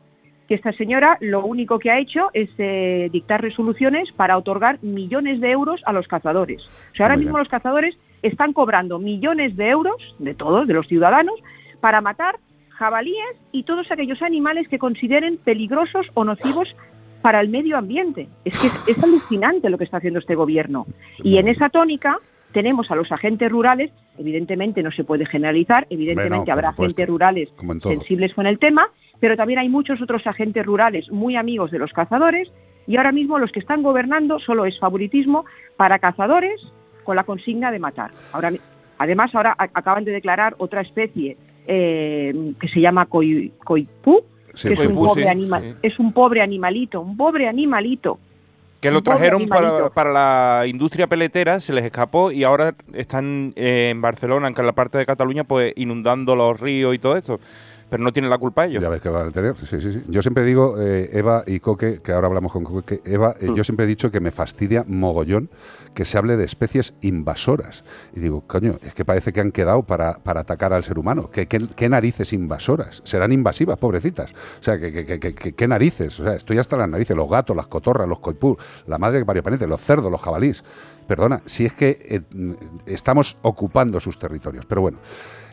que 0.47 0.53
esta 0.55 0.71
señora 0.73 1.17
lo 1.19 1.43
único 1.45 1.77
que 1.79 1.91
ha 1.91 1.99
hecho 1.99 2.29
es 2.33 2.49
eh, 2.57 3.09
dictar 3.11 3.41
resoluciones 3.41 4.11
para 4.13 4.37
otorgar 4.37 4.81
millones 4.81 5.41
de 5.41 5.51
euros 5.51 5.81
a 5.85 5.91
los 5.93 6.07
cazadores. 6.07 6.61
O 6.93 6.95
sea, 6.95 7.07
ahora 7.07 7.15
Muy 7.15 7.25
mismo 7.25 7.35
bien. 7.37 7.41
los 7.43 7.49
cazadores 7.49 7.97
están 8.21 8.53
cobrando 8.53 8.97
millones 8.97 9.57
de 9.57 9.67
euros, 9.69 9.95
de 10.19 10.33
todos, 10.33 10.67
de 10.67 10.73
los 10.73 10.87
ciudadanos, 10.87 11.35
para 11.81 11.99
matar 12.01 12.37
jabalíes 12.69 13.35
y 13.51 13.63
todos 13.63 13.91
aquellos 13.91 14.21
animales 14.21 14.67
que 14.69 14.77
consideren 14.79 15.37
peligrosos 15.37 16.05
o 16.13 16.23
nocivos 16.23 16.69
para 17.27 17.41
el 17.41 17.49
medio 17.49 17.77
ambiente. 17.77 18.29
Es 18.45 18.57
que 18.57 18.67
es, 18.67 18.73
es 18.97 19.03
alucinante 19.03 19.69
lo 19.69 19.77
que 19.77 19.83
está 19.83 19.97
haciendo 19.97 20.19
este 20.19 20.33
gobierno. 20.35 20.85
Y 21.23 21.39
en 21.39 21.49
esa 21.49 21.67
tónica 21.67 22.17
tenemos 22.53 22.89
a 22.89 22.95
los 22.95 23.11
agentes 23.11 23.51
rurales, 23.51 23.91
evidentemente 24.17 24.81
no 24.81 24.91
se 24.91 25.03
puede 25.03 25.25
generalizar, 25.25 25.85
evidentemente 25.89 26.49
habrá 26.53 26.69
agentes 26.93 27.07
rurales 27.09 27.49
sensibles 27.89 28.33
con 28.33 28.47
el 28.47 28.59
tema, 28.59 28.87
pero 29.19 29.35
también 29.35 29.59
hay 29.59 29.67
muchos 29.67 30.01
otros 30.01 30.25
agentes 30.25 30.65
rurales 30.65 31.11
muy 31.11 31.35
amigos 31.35 31.69
de 31.69 31.79
los 31.79 31.91
cazadores 31.91 32.49
y 32.87 32.95
ahora 32.95 33.11
mismo 33.11 33.39
los 33.39 33.51
que 33.51 33.59
están 33.59 33.83
gobernando 33.83 34.39
solo 34.39 34.65
es 34.65 34.79
favoritismo 34.79 35.43
para 35.75 35.99
cazadores 35.99 36.61
con 37.03 37.17
la 37.17 37.25
consigna 37.25 37.71
de 37.71 37.79
matar. 37.79 38.11
Ahora, 38.31 38.51
además, 38.99 39.35
ahora 39.35 39.53
acaban 39.57 40.05
de 40.05 40.11
declarar 40.13 40.55
otra 40.59 40.79
especie 40.79 41.35
eh, 41.67 42.53
que 42.61 42.69
se 42.69 42.79
llama 42.79 43.05
coi- 43.07 43.51
coipú, 43.65 44.21
Sí, 44.57 44.69
es 44.73 44.79
un, 44.87 44.95
pobre 44.95 45.23
sí, 45.23 45.27
anima- 45.27 45.61
sí. 45.61 45.73
es 45.83 45.99
un 45.99 46.11
pobre 46.13 46.41
animalito, 46.41 47.01
un 47.01 47.15
pobre 47.15 47.47
animalito. 47.47 48.19
Que 48.81 48.91
lo 48.91 49.01
trajeron 49.01 49.47
para, 49.47 49.89
para 49.89 50.11
la 50.13 50.67
industria 50.67 51.07
peletera, 51.07 51.59
se 51.59 51.73
les 51.73 51.83
escapó 51.83 52.31
y 52.31 52.43
ahora 52.43 52.75
están 52.93 53.53
eh, 53.55 53.89
en 53.91 54.01
Barcelona, 54.01 54.47
en 54.47 54.65
la 54.65 54.73
parte 54.73 54.99
de 54.99 55.05
Cataluña, 55.05 55.43
pues 55.45 55.73
inundando 55.75 56.35
los 56.35 56.59
ríos 56.59 56.93
y 56.93 56.99
todo 56.99 57.17
esto. 57.17 57.39
Pero 57.89 58.03
no 58.03 58.11
tienen 58.11 58.29
la 58.29 58.37
culpa 58.37 58.65
ellos. 58.65 58.83
Ya 58.83 58.89
ves 58.89 59.01
que 59.01 59.07
van 59.07 59.27
a 59.27 59.31
tener. 59.31 59.55
Sí, 59.65 59.79
sí, 59.79 59.93
sí. 59.93 60.03
Yo 60.09 60.21
siempre 60.21 60.43
digo, 60.43 60.75
eh, 60.77 61.09
Eva 61.13 61.43
y 61.47 61.61
Coque, 61.61 62.01
que 62.03 62.11
ahora 62.11 62.27
hablamos 62.27 62.51
con 62.51 62.65
Coque, 62.65 62.99
que 62.99 63.13
Eva, 63.13 63.35
eh, 63.39 63.49
Mm. 63.49 63.55
yo 63.55 63.63
siempre 63.63 63.85
he 63.85 63.87
dicho 63.87 64.11
que 64.11 64.19
me 64.19 64.31
fastidia 64.31 64.83
mogollón 64.87 65.49
que 65.93 66.03
se 66.03 66.17
hable 66.17 66.35
de 66.35 66.43
especies 66.43 66.93
invasoras. 67.01 67.85
Y 68.13 68.19
digo, 68.19 68.41
coño, 68.45 68.77
es 68.83 68.93
que 68.93 69.05
parece 69.05 69.31
que 69.31 69.39
han 69.39 69.51
quedado 69.51 69.83
para, 69.83 70.15
para 70.17 70.41
atacar 70.41 70.73
al 70.73 70.83
ser 70.83 70.99
humano. 70.99 71.29
¿Qué, 71.31 71.47
qué, 71.47 71.65
qué 71.75 71.87
narices 71.87 72.33
invasoras? 72.33 73.01
Serán 73.05 73.31
invasivas, 73.31 73.77
pobrecitas. 73.77 74.31
O 74.59 74.63
sea, 74.63 74.77
¿qué, 74.77 75.05
qué, 75.19 75.33
qué- 75.53 75.67
narices? 75.67 76.19
O 76.19 76.23
sea, 76.25 76.33
estoy 76.35 76.57
hasta 76.57 76.75
las 76.75 76.89
narices. 76.89 77.15
Los 77.15 77.29
gatos, 77.29 77.55
las 77.55 77.67
cotorras, 77.67 78.07
los 78.07 78.19
coipú, 78.19 78.57
la 78.85 78.97
madre 78.97 79.19
que 79.19 79.25
parió 79.25 79.41
pariente, 79.41 79.65
los 79.65 79.79
cerdos, 79.81 80.11
los 80.11 80.21
jabalís. 80.21 80.61
Perdona, 81.07 81.41
si 81.45 81.65
es 81.65 81.73
que 81.73 81.97
eh, 82.01 82.21
mm, 82.35 82.51
estamos 82.85 83.37
ocupando 83.43 83.99
sus 84.01 84.19
territorios. 84.19 84.65
Pero 84.65 84.81
bueno, 84.81 84.97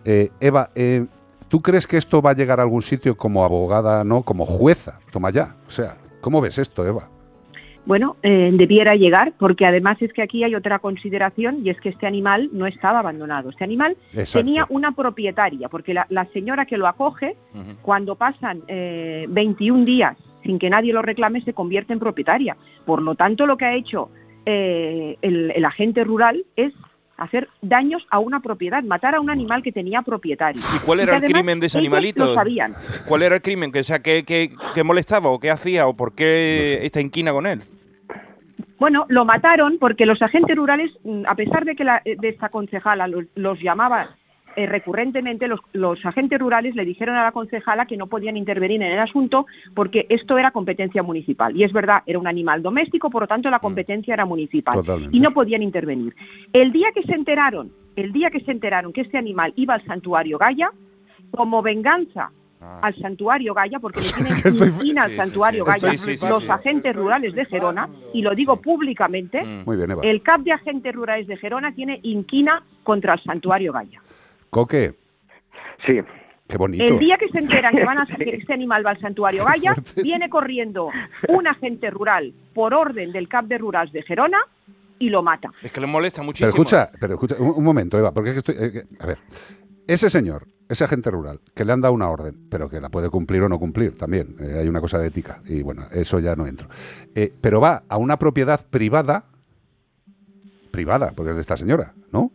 Eva, 0.05 0.71
eh, 0.75 1.07
¿tú 1.55 1.63
crees 1.63 1.87
que 1.87 1.97
esto 1.97 2.21
va 2.21 2.31
a 2.31 2.35
llegar 2.35 2.59
a 2.59 2.65
algún 2.65 2.83
sitio 2.83 3.17
como 3.17 3.45
abogada, 3.45 4.03
no 4.03 4.23
como 4.23 4.45
jueza? 4.45 4.99
Toma 5.13 5.31
ya. 5.31 5.55
O 5.69 5.71
sea, 5.71 5.99
¿cómo 6.21 6.41
ves 6.41 6.59
esto, 6.59 6.85
Eva? 6.85 7.09
Bueno, 7.87 8.17
eh, 8.25 8.51
debiera 8.55 8.97
llegar, 8.97 9.35
porque 9.39 9.65
además 9.65 10.03
es 10.03 10.13
que 10.13 10.23
aquí 10.23 10.43
hay 10.43 10.57
otra 10.57 10.81
consideración 10.81 11.65
y 11.65 11.71
es 11.71 11.81
que 11.81 11.91
este 11.91 12.09
animal 12.09 12.51
no 12.53 12.67
estaba 12.67 12.99
abandonado. 12.99 13.51
Este 13.51 13.63
animal 13.63 13.97
Exacto. 14.15 14.45
tenía 14.45 14.67
una 14.69 14.97
propietaria, 14.97 15.69
porque 15.69 15.95
la, 15.95 16.09
la 16.11 16.25
señora 16.33 16.67
que 16.67 16.77
lo 16.77 16.89
acoge, 16.89 17.37
cuando 17.83 18.17
pasan 18.17 18.63
eh, 18.67 19.27
21 19.29 19.85
días 19.85 20.17
sin 20.43 20.59
que 20.59 20.69
nadie 20.69 20.93
lo 20.93 21.03
reclame, 21.03 21.41
se 21.43 21.53
convierte 21.53 21.93
en 21.93 22.01
propietaria. 22.01 22.57
Por 22.85 23.01
lo 23.01 23.15
tanto, 23.15 23.47
lo 23.47 23.57
que 23.57 23.65
ha 23.65 23.77
hecho 23.77 24.11
eh, 24.45 25.19
el, 25.23 25.53
el 25.53 25.65
agente 25.65 26.03
rural 26.03 26.45
es 26.57 26.73
hacer 27.17 27.49
daños 27.63 28.07
a 28.11 28.19
una 28.19 28.41
propiedad, 28.41 28.83
matar 28.83 29.15
a 29.15 29.21
un 29.21 29.31
animal 29.31 29.63
que 29.63 29.73
tenía 29.73 30.03
propietario. 30.03 30.63
¿Y 30.75 30.79
cuál 30.81 31.01
era 31.01 31.13
que 31.13 31.17
el 31.19 31.25
además 31.25 31.41
crimen 31.41 31.61
de 31.61 31.67
ese 31.67 31.79
ellos 31.79 31.87
animalito? 31.87 32.25
Lo 32.25 32.35
sabían. 32.35 32.75
¿Cuál 33.07 33.23
era 33.23 33.37
el 33.37 33.43
crimen? 33.43 33.73
Que, 33.73 33.81
o 33.81 33.85
sea, 33.85 34.01
¿qué, 34.01 34.25
qué, 34.25 34.51
qué 34.75 34.85
molestaba 34.85 35.31
o 35.31 35.39
qué 35.39 35.51
hacía 35.51 35.87
o 35.87 35.95
por 35.95 36.15
qué 36.15 36.81
esta 36.83 37.01
inquina 37.01 37.33
con 37.33 37.47
él? 37.47 37.63
Bueno, 38.79 39.07
lo 39.09 39.25
mataron 39.25 39.79
porque 39.79 40.05
los 40.05 40.21
agentes 40.21 40.57
rurales, 40.57 40.91
mm, 41.05 41.23
a 41.27 41.35
pesar 41.35 41.65
de 41.65 41.77
que 41.77 41.85
la, 41.85 42.03
de 42.05 42.29
esta 42.29 42.49
concejala 42.49 43.07
los, 43.07 43.25
los 43.35 43.61
llamaba 43.61 44.17
eh, 44.57 44.67
recurrentemente, 44.67 45.49
los, 45.49 45.61
los 45.73 46.05
agentes 46.05 46.39
rurales 46.39 46.75
le 46.75 46.85
dijeron 46.85 47.17
a 47.17 47.23
la 47.25 47.33
concejala 47.33 47.87
que 47.87 47.97
no 47.97 48.07
podían 48.07 48.37
intervenir 48.37 48.83
en 48.83 48.93
el 48.93 48.99
asunto 48.99 49.47
porque 49.75 50.07
esto 50.09 50.39
era 50.39 50.51
competencia 50.51 51.03
municipal. 51.03 51.57
Y 51.57 51.65
es 51.65 51.73
verdad, 51.73 52.03
era 52.07 52.19
un 52.19 52.27
animal 52.27 52.63
doméstico, 52.63 53.11
por 53.11 53.23
lo 53.23 53.29
tanto 53.29 53.51
la 53.51 53.59
competencia 53.59 54.15
era 54.15 54.25
municipal. 54.25 54.75
Totalmente. 54.75 55.17
Y 55.17 55.21
no 55.21 55.33
podían 55.33 55.63
intervenir. 55.63 56.15
El 56.53 56.73
día 56.73 56.89
que 56.95 57.03
se 57.03 57.13
enteraron, 57.15 57.71
el 57.97 58.13
día 58.13 58.31
que 58.31 58.41
se 58.41 58.51
enteraron 58.51 58.93
que 58.93 59.03
este 59.03 59.19
animal 59.19 59.53
iba 59.57 59.75
al 59.75 59.85
santuario 59.85 60.39
Gaya, 60.39 60.71
como 61.31 61.63
venganza 61.63 62.31
Ah. 62.67 62.79
al 62.81 62.95
santuario 62.97 63.53
Gaya, 63.53 63.79
porque 63.79 64.01
le 64.01 64.07
tienen 64.15 64.33
estoy- 64.33 64.69
inquina 64.69 65.03
al 65.03 65.11
Sí, 65.11 65.17
santuario 65.19 65.67
sí, 65.67 65.71
Gaya 65.71 65.93
estoy- 65.93 66.29
los 66.31 66.43
sí. 66.45 66.49
agentes 66.49 66.97
rurales 66.97 67.35
de 67.35 67.45
Gerona, 67.45 67.91
y 68.15 68.23
lo 68.23 68.35
digo 68.35 68.57
públicamente, 68.57 69.43
Mm. 69.45 69.65
Muy 69.67 69.77
bien, 69.77 69.91
Eva. 69.91 70.01
el 70.03 70.23
CAP 70.23 70.41
de 70.45 70.53
agentes 70.53 70.95
rurales 70.95 71.27
de 71.27 71.37
Gerona 71.37 71.73
tiene 71.75 72.01
inquina 72.05 72.63
contra 72.83 73.15
el 73.15 73.23
santuario 73.23 73.71
Gaya. 73.73 74.01
Coque, 74.55 74.95
Sí, 75.85 75.99
qué 76.49 76.57
bonito. 76.57 76.85
El 76.85 77.01
día 77.01 77.17
que 77.19 77.29
se 77.29 77.39
enteran 77.39 77.75
que 77.75 77.85
van 77.85 77.99
a 77.99 78.07
que 78.17 78.37
este 78.37 78.53
animal 78.53 78.87
va 78.87 78.91
al 78.91 79.01
santuario 79.01 79.45
Gaya, 79.45 79.75
viene 79.97 80.31
corriendo 80.31 80.91
un 81.29 81.47
agente 81.49 81.91
rural 81.91 82.33
por 82.55 82.73
orden 82.73 83.11
del 83.11 83.29
CAP 83.29 83.47
de 83.47 83.59
Rurals 83.59 83.93
de 83.93 84.05
Gerona 84.05 84.39
y 85.01 85.11
lo 85.11 85.25
mata. 85.25 85.51
Es 85.61 85.73
que 85.73 85.81
le 85.81 85.89
molesta 85.89 86.21
Pero 86.21 86.27
muchísimo. 86.27 86.49
escucha, 86.51 86.89
pero 87.01 87.15
escucha, 87.15 87.35
un, 87.41 87.51
un 87.57 87.65
momento, 87.65 87.99
Eva, 87.99 88.13
porque 88.13 88.31
es 88.31 88.45
que 88.45 88.53
estoy. 88.53 88.55
eh, 88.79 88.85
a 89.01 89.07
ver, 89.07 89.19
ese 89.89 90.09
señor, 90.09 90.47
ese 90.69 90.85
agente 90.85 91.11
rural, 91.11 91.41
que 91.53 91.65
le 91.65 91.73
han 91.73 91.81
dado 91.81 91.93
una 91.93 92.09
orden, 92.09 92.47
pero 92.49 92.71
que 92.71 92.81
la 92.81 92.91
puede 92.91 93.11
cumplir 93.11 93.43
o 93.43 93.49
no 93.49 93.59
cumplir 93.59 93.99
también, 93.99 94.37
eh, 94.39 94.59
hay 94.61 94.69
una 94.69 94.81
cosa 94.81 94.99
de 94.99 95.09
ética, 95.09 95.43
y 95.47 95.63
bueno, 95.63 95.83
eso 95.91 96.21
ya 96.21 96.37
no 96.37 96.47
entro. 96.47 96.69
Eh, 97.17 97.33
pero 97.41 97.61
va 97.61 97.83
a 97.89 97.99
una 97.99 98.19
propiedad 98.19 98.65
privada, 98.71 99.25
privada, 100.71 101.11
porque 101.17 101.31
es 101.31 101.37
de 101.37 101.41
esta 101.43 101.57
señora, 101.57 101.93
¿no? 102.13 102.31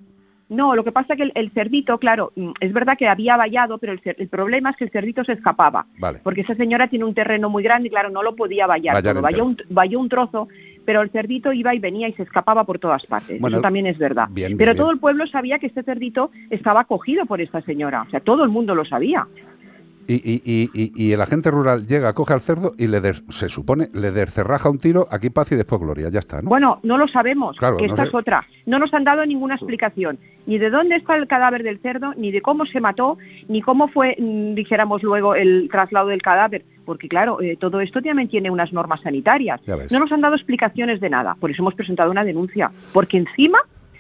No, 0.50 0.76
lo 0.76 0.84
que 0.84 0.92
pasa 0.92 1.14
es 1.14 1.18
que 1.18 1.24
el, 1.24 1.32
el 1.36 1.52
cerdito, 1.52 2.00
claro, 2.00 2.32
mm, 2.36 2.52
es 2.60 2.74
verdad 2.74 2.98
que 2.98 3.08
había 3.08 3.38
vallado, 3.38 3.78
pero 3.78 3.94
el, 3.94 4.02
el 4.04 4.28
problema 4.28 4.72
es 4.72 4.78
que 4.78 4.86
el 4.86 4.92
cerdito 4.92 5.24
se 5.24 5.34
escapaba. 5.34 5.86
Vale. 6.00 6.20
Porque 6.24 6.42
esa 6.42 6.56
señora 6.56 6.88
tiene 6.88 7.06
un 7.06 7.14
terreno 7.14 7.50
muy 7.50 7.62
grande 7.64 7.88
y, 7.88 7.92
claro, 7.92 8.10
no 8.10 8.24
lo 8.24 8.36
podía 8.36 8.66
vallar. 8.66 9.02
Valló 9.22 9.46
un, 9.46 9.58
valló 9.70 10.00
un 10.00 10.10
trozo, 10.10 10.48
pero 10.86 11.02
el 11.02 11.12
cerdito 11.12 11.54
iba 11.54 11.76
y 11.76 11.80
venía 11.80 12.08
y 12.08 12.14
se 12.14 12.24
escapaba 12.24 12.64
por 12.64 12.80
todas 12.80 13.06
partes. 13.06 13.40
Bueno, 13.40 13.58
Eso 13.58 13.62
también 13.62 13.86
es 13.86 13.98
verdad. 14.00 14.28
bien, 14.32 14.48
bien, 14.50 14.58
pero 14.58 14.74
bien. 14.74 14.78
todo 14.82 14.92
el 14.92 15.00
pueblo 15.00 15.28
sabía 15.28 15.60
que 15.60 15.68
este 15.68 15.84
cerdito 15.84 16.32
estaba 16.50 16.86
cogido 16.86 17.26
por 17.28 17.42
esta 17.42 17.62
señora. 17.62 18.04
O 18.08 18.10
sea, 18.10 18.20
todo 18.20 18.44
el 18.44 18.50
mundo 18.50 18.74
lo 18.74 18.86
sabía. 18.86 19.28
Y, 20.12 20.16
y- 20.16 20.42
y- 20.44 20.70
y- 20.74 20.92
y 20.96 21.14
el 21.14 21.22
agente 21.22 21.52
rural 21.52 21.86
llega, 21.86 22.12
coge 22.14 22.34
al 22.34 22.42
cerdo 22.42 22.74
y 22.80 22.88
le 22.88 23.00
der- 23.00 23.22
se 23.30 23.48
supone, 23.48 23.90
le 23.94 24.10
descerraja 24.10 24.68
un 24.68 24.80
tiro, 24.80 25.06
aquí 25.12 25.30
paz 25.30 25.52
y 25.52 25.56
después 25.56 25.80
gloria, 25.80 26.10
ya 26.10 26.18
está, 26.18 26.42
¿no? 26.42 26.50
Bueno, 26.50 26.80
no 26.82 26.98
lo 26.98 27.08
sabemos, 27.08 27.56
Claro, 27.58 27.78
que 27.78 27.86
no 27.86 27.94
esta 27.94 28.04
sé. 28.04 28.10
es 28.10 28.16
otra. 28.16 28.44
No 28.66 28.80
nos 28.80 28.92
han 28.92 29.04
dado 29.04 29.24
ninguna 29.24 29.54
explicación, 29.54 30.18
ni 30.48 30.58
de 30.58 30.72
dónde 30.72 30.96
está 30.96 31.16
el 31.16 31.28
cadáver 31.28 31.62
del 31.62 31.78
cerdo, 31.80 32.14
ni 32.18 32.32
de 32.32 32.42
cómo 32.42 32.66
se 32.66 32.80
mató, 32.82 33.20
ni 33.48 33.62
cómo 33.62 33.88
fue, 33.88 34.16
mm, 34.18 34.56
dijéramos 34.56 35.04
luego, 35.04 35.36
el 35.36 35.70
traslado 35.72 36.08
del 36.08 36.24
cadáver. 36.24 36.64
Porque 36.86 37.08
claro, 37.08 37.40
eh, 37.40 37.56
todo 37.60 37.80
esto 37.80 38.02
también 38.02 38.30
tiene 38.30 38.50
unas 38.50 38.74
normas 38.74 39.02
sanitarias. 39.02 39.62
No 39.92 40.00
nos 40.00 40.12
han 40.12 40.22
dado 40.22 40.34
explicaciones 40.34 41.00
de 41.02 41.10
nada, 41.12 41.36
por 41.40 41.52
eso 41.52 41.62
hemos 41.62 41.76
presentado 41.76 42.10
una 42.10 42.24
denuncia. 42.24 42.72
Porque 42.94 43.18
encima 43.18 43.60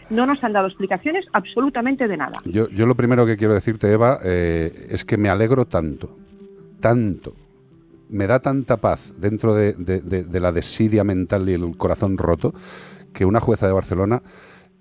no 0.10 0.26
nos 0.26 0.44
han 0.44 0.54
dado 0.54 0.68
explicaciones 0.68 1.26
absolutamente 1.34 2.08
de 2.08 2.18
nada. 2.18 2.40
Yo, 2.46 2.68
yo 2.70 2.86
lo 2.86 2.96
primero 2.96 3.26
que 3.26 3.38
quiero 3.38 3.54
decirte, 3.54 3.92
Eva, 3.92 4.20
eh, 4.24 4.88
es 4.90 5.06
que 5.06 5.18
me 5.18 5.30
alegro 5.30 5.66
tanto, 5.66 6.16
tanto, 6.80 7.36
me 8.10 8.26
da 8.28 8.40
tanta 8.40 8.78
paz 8.78 9.14
dentro 9.18 9.54
de, 9.54 9.74
de- 9.74 10.40
la 10.40 10.52
desidia 10.52 11.04
mental 11.04 11.48
y 11.50 11.54
el 11.54 11.78
corazón 11.78 12.18
roto 12.18 12.54
que 13.14 13.26
una 13.26 13.40
jueza 13.40 13.68
de 13.68 13.74
Barcelona 13.74 14.22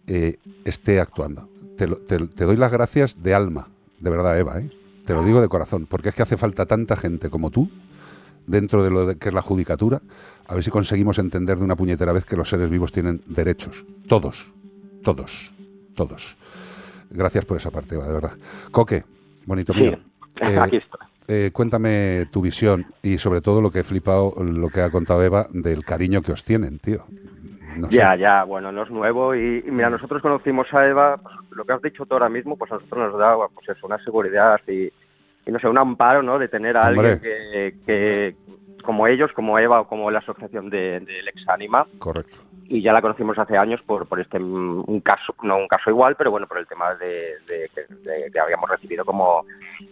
eh, 0.07 0.39
esté 0.65 1.01
actuando. 1.01 1.49
Te, 1.77 1.87
te- 1.87 2.45
doy 2.45 2.57
las 2.57 2.73
gracias 2.73 3.23
de 3.23 3.35
alma, 3.35 3.69
de 4.01 4.11
verdad, 4.11 4.39
Eva, 4.39 4.61
¿eh? 4.61 4.71
te 5.05 5.15
lo 5.15 5.25
digo 5.25 5.41
de 5.41 5.49
corazón, 5.49 5.87
porque 5.89 6.09
es 6.11 6.15
que 6.15 6.23
hace 6.23 6.37
falta 6.37 6.67
tanta 6.67 6.97
gente 6.97 7.31
como 7.31 7.51
tú 7.51 7.71
dentro 8.47 8.83
de 8.83 8.91
lo 8.91 9.19
que 9.19 9.29
es 9.29 9.35
la 9.35 9.43
judicatura, 9.43 10.01
a 10.47 10.55
ver 10.55 10.65
si 10.65 10.71
conseguimos 10.71 11.19
entender 11.19 11.59
de 11.59 11.65
una 11.65 11.77
puñetera 11.77 12.13
vez 12.13 12.25
que 12.25 12.37
los 12.37 12.49
seres 12.49 12.71
vivos 12.71 12.93
tienen 12.93 13.21
derechos, 13.27 13.85
todos, 14.07 14.51
todos, 15.03 15.53
todos. 15.95 16.37
Gracias 17.11 17.45
por 17.45 17.57
esa 17.57 17.71
parte, 17.71 17.95
Eva, 17.95 18.07
de 18.07 18.13
verdad. 18.15 18.33
Coque, 18.71 19.05
bonito 19.47 19.73
sí. 19.75 19.81
mío. 19.81 19.99
eh, 20.41 20.59
Aquí 20.61 20.77
estoy. 20.77 21.01
eh, 21.29 21.51
cuéntame 21.53 22.27
tu 22.33 22.41
visión 22.43 22.87
y 23.03 23.19
sobre 23.19 23.41
todo 23.41 23.61
lo 23.61 23.71
que 23.71 23.81
he 23.81 23.85
flipado, 23.85 24.35
lo 24.43 24.69
que 24.69 24.81
ha 24.83 24.91
contado 24.91 25.23
Eva, 25.23 25.47
del 25.51 25.85
cariño 25.85 26.23
que 26.23 26.33
os 26.33 26.45
tienen, 26.45 26.79
tío. 26.79 27.05
No 27.77 27.89
sé. 27.91 27.97
Ya, 27.99 28.17
ya, 28.17 28.45
bueno, 28.45 28.73
no 28.73 28.83
es 28.83 28.91
nuevo 28.91 29.35
y, 29.37 29.63
y 29.67 29.71
mira, 29.71 29.89
nosotros 29.89 30.21
conocimos 30.21 30.67
a 30.75 30.87
Eva, 30.87 31.17
pues, 31.19 31.35
lo 31.53 31.65
que 31.65 31.73
has 31.73 31.83
dicho 31.83 32.05
tú 32.07 32.15
ahora 32.15 32.29
mismo, 32.29 32.57
pues 32.57 32.71
a 32.73 32.75
nosotros 32.77 33.13
nos 33.13 33.19
da 33.21 33.37
pues 33.55 33.69
eso, 33.69 33.87
una 33.87 34.03
seguridad 34.03 34.61
y, 34.67 34.91
y 35.47 35.53
no 35.53 35.59
sé, 35.61 35.69
un 35.69 35.79
amparo, 35.79 36.23
¿no? 36.23 36.39
De 36.41 36.49
tener 36.49 36.77
a 36.77 36.89
Hombre. 36.89 37.13
alguien 37.13 37.21
que, 37.21 37.75
que, 37.87 38.37
como 38.85 39.07
ellos, 39.07 39.31
como 39.33 39.59
Eva 39.61 39.81
o 39.83 39.87
como 39.89 40.11
la 40.11 40.19
asociación 40.19 40.71
de- 40.71 41.01
del 41.01 41.29
Exánima, 41.29 41.87
Correcto. 41.99 42.39
Y 42.71 42.83
ya 42.83 42.93
la 42.93 43.01
conocimos 43.01 43.39
hace 43.39 43.57
años 43.57 43.81
por, 43.87 44.07
por 44.07 44.21
este 44.21 44.39
mm, 44.39 44.85
un 44.87 45.01
caso, 45.01 45.35
no 45.43 45.57
un 45.57 45.69
caso 45.69 45.89
igual, 45.91 46.17
pero 46.17 46.31
bueno, 46.31 46.47
por 46.47 46.59
el 46.59 46.67
tema 46.67 46.95
de, 46.97 47.37
de 47.47 47.71
que- 47.75 47.95
de 48.11 48.31
que 48.31 48.39
habíamos 48.39 48.69
recibido 48.69 49.05
como 49.05 49.45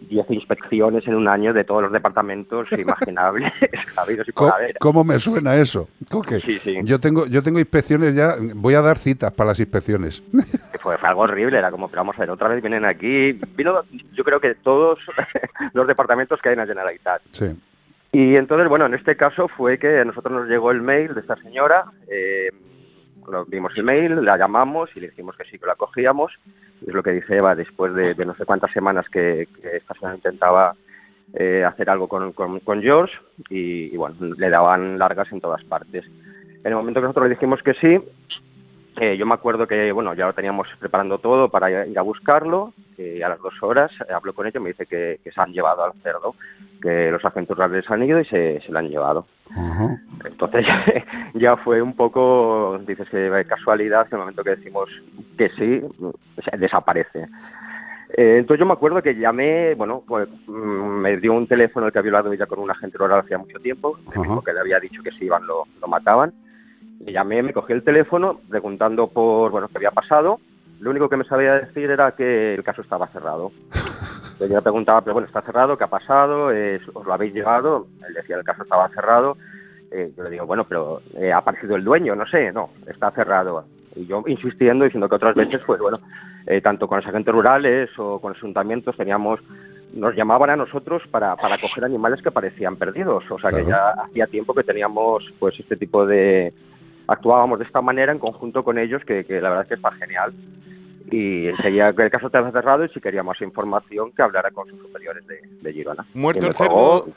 10 0.09 0.29
inspecciones 0.29 1.05
en 1.07 1.15
un 1.15 1.27
año 1.27 1.53
de 1.53 1.63
todos 1.63 1.81
los 1.81 1.91
departamentos 1.91 2.67
imaginables, 2.77 3.51
habidos 3.97 4.27
y 4.27 4.31
por 4.31 4.53
haber. 4.53 4.77
¿Cómo 4.79 5.03
me 5.03 5.17
suena 5.19 5.55
eso? 5.55 5.89
Coque, 6.09 6.39
Sí, 6.41 6.59
sí. 6.59 6.77
Yo 6.83 6.99
tengo, 6.99 7.25
yo 7.25 7.41
tengo 7.41 7.57
inspecciones 7.59 8.13
ya, 8.15 8.35
voy 8.55 8.75
a 8.75 8.81
dar 8.81 8.97
citas 8.97 9.33
para 9.33 9.49
las 9.49 9.59
inspecciones. 9.59 10.21
fue, 10.81 10.97
fue 10.97 11.09
algo 11.09 11.21
horrible, 11.21 11.57
era 11.57 11.71
como, 11.71 11.87
pero 11.89 12.01
vamos 12.01 12.15
a 12.17 12.19
ver, 12.21 12.29
otra 12.29 12.47
vez 12.49 12.61
vienen 12.61 12.85
aquí, 12.85 13.33
vino 13.55 13.81
yo 14.13 14.23
creo 14.23 14.39
que 14.39 14.53
todos 14.55 14.99
los 15.73 15.87
departamentos 15.87 16.39
que 16.41 16.49
hay 16.49 16.53
en 16.53 16.59
la 16.59 16.67
Generalitat. 16.67 17.21
Sí. 17.31 17.45
Y 18.11 18.35
entonces, 18.35 18.69
bueno, 18.69 18.85
en 18.85 18.93
este 18.93 19.15
caso 19.15 19.47
fue 19.49 19.77
que 19.77 19.99
a 19.99 20.05
nosotros 20.05 20.33
nos 20.33 20.49
llegó 20.49 20.71
el 20.71 20.81
mail 20.81 21.13
de 21.13 21.21
esta 21.21 21.35
señora, 21.37 21.85
eh, 22.09 22.49
vimos 23.47 23.73
el 23.75 23.83
mail, 23.83 24.23
la 24.23 24.37
llamamos 24.37 24.89
y 24.95 25.01
le 25.01 25.09
dijimos 25.09 25.35
que 25.35 25.43
sí, 25.45 25.59
que 25.59 25.65
la 25.65 25.75
cogíamos, 25.75 26.31
es 26.81 26.93
lo 26.93 27.03
que 27.03 27.11
dice 27.11 27.35
Eva, 27.35 27.55
después 27.55 27.93
de, 27.93 28.13
de 28.13 28.25
no 28.25 28.33
sé 28.35 28.45
cuántas 28.45 28.71
semanas 28.71 29.05
que, 29.09 29.47
que 29.61 29.77
esta 29.77 29.93
señora 29.95 30.15
intentaba 30.15 30.73
eh, 31.33 31.65
hacer 31.65 31.89
algo 31.89 32.07
con, 32.07 32.31
con, 32.31 32.61
con 32.61 32.81
George, 32.81 33.13
y, 33.49 33.93
y 33.93 33.97
bueno, 33.97 34.15
le 34.19 34.49
daban 34.49 34.97
largas 34.97 35.29
en 35.33 35.41
todas 35.41 35.63
partes. 35.65 36.05
En 36.05 36.71
el 36.71 36.75
momento 36.75 37.01
que 37.01 37.07
nosotros 37.07 37.25
le 37.25 37.35
dijimos 37.35 37.61
que 37.61 37.73
sí, 37.73 37.99
eh, 38.99 39.15
yo 39.17 39.25
me 39.25 39.35
acuerdo 39.35 39.67
que, 39.67 39.91
bueno, 39.91 40.13
ya 40.13 40.25
lo 40.25 40.33
teníamos 40.33 40.67
preparando 40.79 41.19
todo 41.19 41.49
para 41.49 41.85
ir 41.85 41.97
a 41.97 42.01
buscarlo. 42.01 42.73
y 42.97 43.21
a 43.21 43.29
las 43.29 43.39
dos 43.39 43.53
horas 43.61 43.91
eh, 44.01 44.13
hablo 44.13 44.33
con 44.33 44.47
ella 44.47 44.59
y 44.59 44.63
me 44.63 44.69
dice 44.69 44.85
que, 44.85 45.19
que 45.23 45.31
se 45.31 45.39
han 45.39 45.53
llevado 45.53 45.83
al 45.83 45.93
cerdo, 46.01 46.35
que 46.81 47.11
los 47.11 47.23
agentes 47.23 47.55
rurales 47.55 47.89
han 47.89 48.03
ido 48.03 48.19
y 48.19 48.25
se, 48.25 48.59
se 48.61 48.71
lo 48.71 48.79
han 48.79 48.89
llevado. 48.89 49.27
Entonces 50.25 50.65
ya 51.35 51.57
fue 51.57 51.81
un 51.81 51.95
poco, 51.95 52.79
dices 52.87 53.07
que 53.09 53.45
casualidad, 53.47 54.07
en 54.07 54.13
el 54.13 54.19
momento 54.19 54.43
que 54.43 54.55
decimos 54.55 54.89
que 55.37 55.49
sí, 55.49 55.81
desaparece. 56.57 57.27
Eh, 58.15 58.37
entonces 58.39 58.59
yo 58.59 58.65
me 58.65 58.73
acuerdo 58.73 59.01
que 59.01 59.15
llamé, 59.15 59.75
bueno, 59.75 60.01
pues 60.07 60.29
mm, 60.47 61.01
me 61.01 61.17
dio 61.17 61.33
un 61.33 61.47
teléfono 61.47 61.87
el 61.87 61.91
que 61.91 61.99
había 61.99 62.11
hablado 62.11 62.33
ya 62.33 62.45
con 62.45 62.59
un 62.59 62.71
agente 62.71 62.97
rural 62.97 63.19
hacía 63.19 63.37
mucho 63.37 63.59
tiempo, 63.59 63.97
el 64.13 64.19
mismo 64.19 64.35
Ajá. 64.35 64.45
que 64.45 64.53
le 64.53 64.59
había 64.61 64.79
dicho 64.79 65.03
que 65.03 65.11
si 65.11 65.25
iban 65.25 65.45
lo, 65.45 65.65
lo 65.81 65.87
mataban. 65.87 66.33
Le 66.99 67.11
llamé, 67.11 67.43
me 67.43 67.53
cogí 67.53 67.73
el 67.73 67.83
teléfono 67.83 68.39
preguntando 68.49 69.07
por, 69.07 69.51
bueno, 69.51 69.67
qué 69.67 69.77
había 69.77 69.91
pasado. 69.91 70.39
Lo 70.79 70.91
único 70.91 71.09
que 71.09 71.17
me 71.17 71.23
sabía 71.23 71.53
decir 71.53 71.89
era 71.89 72.11
que 72.11 72.55
el 72.55 72.63
caso 72.63 72.81
estaba 72.81 73.07
cerrado. 73.07 73.51
Yo 74.39 74.47
le 74.47 74.61
preguntaba, 74.61 75.01
pero 75.01 75.13
bueno, 75.13 75.27
está 75.27 75.41
cerrado, 75.41 75.77
¿qué 75.77 75.83
ha 75.83 75.89
pasado? 75.89 76.51
Eh, 76.51 76.79
¿Os 76.93 77.05
lo 77.05 77.13
habéis 77.13 77.33
llevado? 77.33 77.87
Él 78.07 78.13
decía, 78.13 78.37
el 78.37 78.43
caso 78.43 78.63
estaba 78.63 78.87
cerrado. 78.89 79.35
Eh, 79.91 80.11
yo 80.15 80.23
le 80.23 80.29
digo, 80.29 80.45
bueno, 80.45 80.65
pero 80.65 81.01
eh, 81.15 81.31
ha 81.31 81.37
aparecido 81.37 81.75
el 81.75 81.83
dueño, 81.83 82.15
no 82.15 82.25
sé, 82.27 82.51
no, 82.51 82.69
está 82.87 83.11
cerrado. 83.11 83.63
Y 83.95 84.05
yo 84.05 84.23
insistiendo, 84.27 84.85
diciendo 84.85 85.09
que 85.09 85.15
otras 85.15 85.35
veces, 85.35 85.61
pues 85.65 85.79
bueno, 85.79 85.99
eh, 86.45 86.61
tanto 86.61 86.87
con 86.87 86.97
los 86.97 87.07
agentes 87.07 87.33
rurales 87.33 87.89
o 87.97 88.19
con 88.19 88.33
los 88.33 88.43
ayuntamientos 88.43 88.95
teníamos, 88.95 89.39
nos 89.93 90.15
llamaban 90.15 90.51
a 90.51 90.55
nosotros 90.55 91.01
para, 91.09 91.35
para 91.35 91.59
coger 91.59 91.85
animales 91.85 92.21
que 92.21 92.31
parecían 92.31 92.75
perdidos. 92.75 93.23
O 93.31 93.39
sea 93.39 93.51
que 93.51 93.65
ya 93.65 93.91
hacía 93.91 94.27
tiempo 94.27 94.53
que 94.53 94.63
teníamos 94.63 95.23
pues 95.39 95.59
este 95.59 95.77
tipo 95.77 96.05
de, 96.05 96.53
actuábamos 97.07 97.59
de 97.59 97.65
esta 97.65 97.81
manera 97.81 98.11
en 98.11 98.19
conjunto 98.19 98.63
con 98.63 98.77
ellos, 98.77 99.03
que, 99.05 99.23
que 99.25 99.39
la 99.41 99.49
verdad 99.49 99.63
es 99.63 99.69
que 99.69 99.75
está 99.75 99.91
genial. 99.93 100.33
Y 101.09 101.53
que 101.53 101.67
el 102.03 102.09
caso 102.11 102.25
estaba 102.27 102.51
cerrado 102.51 102.83
y 102.83 102.89
si 102.89 102.99
quería 102.99 103.23
más 103.23 103.39
información 103.41 104.11
que 104.11 104.21
hablara 104.21 104.51
con 104.51 104.67
sus 104.67 104.77
superiores 104.81 105.25
de, 105.25 105.39
de 105.61 105.73
Girona. 105.73 106.05
Muerto 106.13 106.47
el 106.47 106.53
cerdo, 106.53 107.07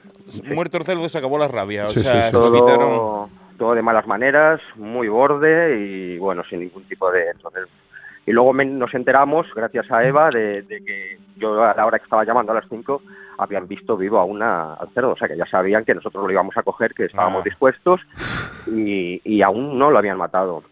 muerto 0.55 0.79
el 0.79 0.85
cerdo 0.85 1.09
se 1.09 1.19
acabó 1.19 1.39
la 1.39 1.49
rabia. 1.49 1.87
O 1.87 1.89
Sí, 1.89 2.01
sea, 2.01 2.23
sí, 2.23 2.31
quitaron. 2.31 2.89
todo, 2.97 3.29
todo 3.59 3.75
de 3.75 3.83
malas 3.83 4.07
maneras, 4.07 4.61
muy 4.77 5.09
borde 5.09 5.77
y 5.81 6.19
bueno, 6.19 6.45
sin 6.49 6.61
ningún 6.61 6.85
tipo 6.85 7.11
de... 7.11 7.31
Entonces, 7.31 7.65
y 8.27 8.31
luego 8.33 8.53
me- 8.53 8.65
nos 8.65 8.95
enteramos, 8.95 9.49
gracias 9.57 9.91
a 9.91 10.05
Eva, 10.07 10.31
de, 10.31 10.63
de 10.63 10.85
que 10.85 11.19
yo 11.37 11.61
a 11.65 11.75
la 11.75 11.85
hora 11.85 11.99
que 11.99 12.05
estaba 12.05 12.25
llamando 12.25 12.53
a 12.53 12.57
las 12.57 12.69
5 12.69 13.03
habían 13.43 13.67
visto 13.67 13.97
vivo 13.97 14.19
a 14.19 14.25
una, 14.25 14.75
al 14.75 14.89
cerdo, 14.91 15.13
o 15.13 15.17
sea 15.17 15.29
que 15.29 15.37
ya 15.37 15.47
sabían 15.47 15.85
que 15.85 15.95
nosotros 15.95 16.25
lo 16.25 16.31
íbamos 16.31 16.57
a 16.57 16.63
coger, 16.63 16.93
que 16.95 17.07
estábamos 17.07 17.41
Ah. 17.41 17.45
dispuestos 17.45 18.01
y, 18.67 19.21
y 19.25 19.43
aún 19.43 19.79
no 19.79 19.91
lo 19.91 19.99
habían 19.99 20.19
matado. 20.19 20.63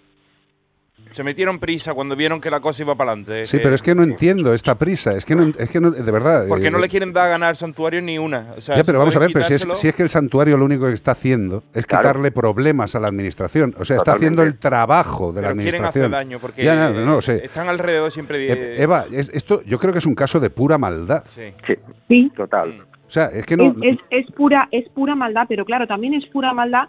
Se 1.11 1.25
metieron 1.25 1.59
prisa 1.59 1.95
cuando 1.95 2.15
vieron 2.17 2.41
que 2.41 2.51
la 2.51 2.61
cosa 2.61 2.83
iba 2.83 2.95
para 2.95 3.13
adelante. 3.13 3.47
Sí, 3.47 3.59
pero 3.63 3.75
es 3.75 3.83
que 3.83 3.95
no 3.95 4.03
entiendo 4.03 4.53
esta 4.55 4.77
prisa. 4.79 5.15
Es 5.17 5.25
que 5.25 5.35
no, 5.35 5.53
es 5.59 5.71
que 5.71 5.81
no, 5.81 5.91
de 5.91 6.13
verdad. 6.13 6.47
Porque 6.49 6.71
no 6.71 6.79
eh, 6.79 6.83
le 6.83 6.89
quieren 6.89 7.13
dar 7.13 7.27
a 7.27 7.31
ganar 7.31 7.49
al 7.51 7.57
santuario 7.57 8.01
ni 8.03 8.19
una. 8.19 8.55
O 8.57 8.61
sea, 8.61 8.77
Ya, 8.77 8.85
pero 8.85 8.99
si 8.99 9.01
vamos 9.01 9.17
a 9.17 9.19
ver, 9.19 9.31
pero 9.33 9.45
si 9.47 9.55
es, 9.55 9.63
quitárselo- 9.67 9.75
si 9.77 9.89
es 9.89 9.95
que 9.95 10.03
el 10.03 10.09
santuario 10.11 10.57
lo 10.59 10.65
único 10.65 10.87
que 10.87 10.93
está 10.93 11.13
haciendo 11.13 11.65
es 11.75 11.87
Claro. 11.87 12.03
quitarle 12.03 12.31
problemas 12.31 12.95
a 12.95 13.01
la 13.01 13.09
administración. 13.09 13.75
O 13.79 13.85
sea, 13.85 13.97
está 13.97 14.13
haciendo 14.13 14.43
el 14.43 14.59
trabajo 14.59 15.33
de 15.33 15.43
la 15.43 15.49
pero 15.49 15.61
quieren 15.63 15.85
hacer 15.85 16.05
administración. 16.05 16.11
daño 16.11 16.39
porque 16.39 16.65
Ya, 16.65 16.91
no, 16.91 17.21
sé. 17.21 17.45
están 17.45 17.69
alrededor 17.69 18.13
siempre 18.13 18.39
de... 18.39 18.53
Eh, 18.53 18.83
Eva, 18.83 19.07
es- 19.11 19.31
esto 19.33 19.63
yo 19.65 19.79
creo 19.79 19.93
que 19.93 19.99
es 20.01 20.07
un 20.07 20.15
caso 20.15 20.39
de 20.41 20.51
pura 20.51 20.79
maldad. 20.79 21.25
Sí. 21.35 21.53
Sí, 21.67 21.75
Sí, 22.09 22.33
total. 22.37 22.85
O 23.09 23.11
sea, 23.11 23.27
es 23.27 23.47
que 23.47 23.57
no. 23.57 23.65
es, 23.65 23.75
es, 23.83 23.99
es 24.11 24.31
pura 24.33 24.69
es 24.71 24.87
pura 24.91 25.15
maldad, 25.15 25.47
pero 25.49 25.65
claro, 25.65 25.87
también 25.87 26.13
es 26.15 26.27
pura 26.27 26.53
maldad 26.53 26.89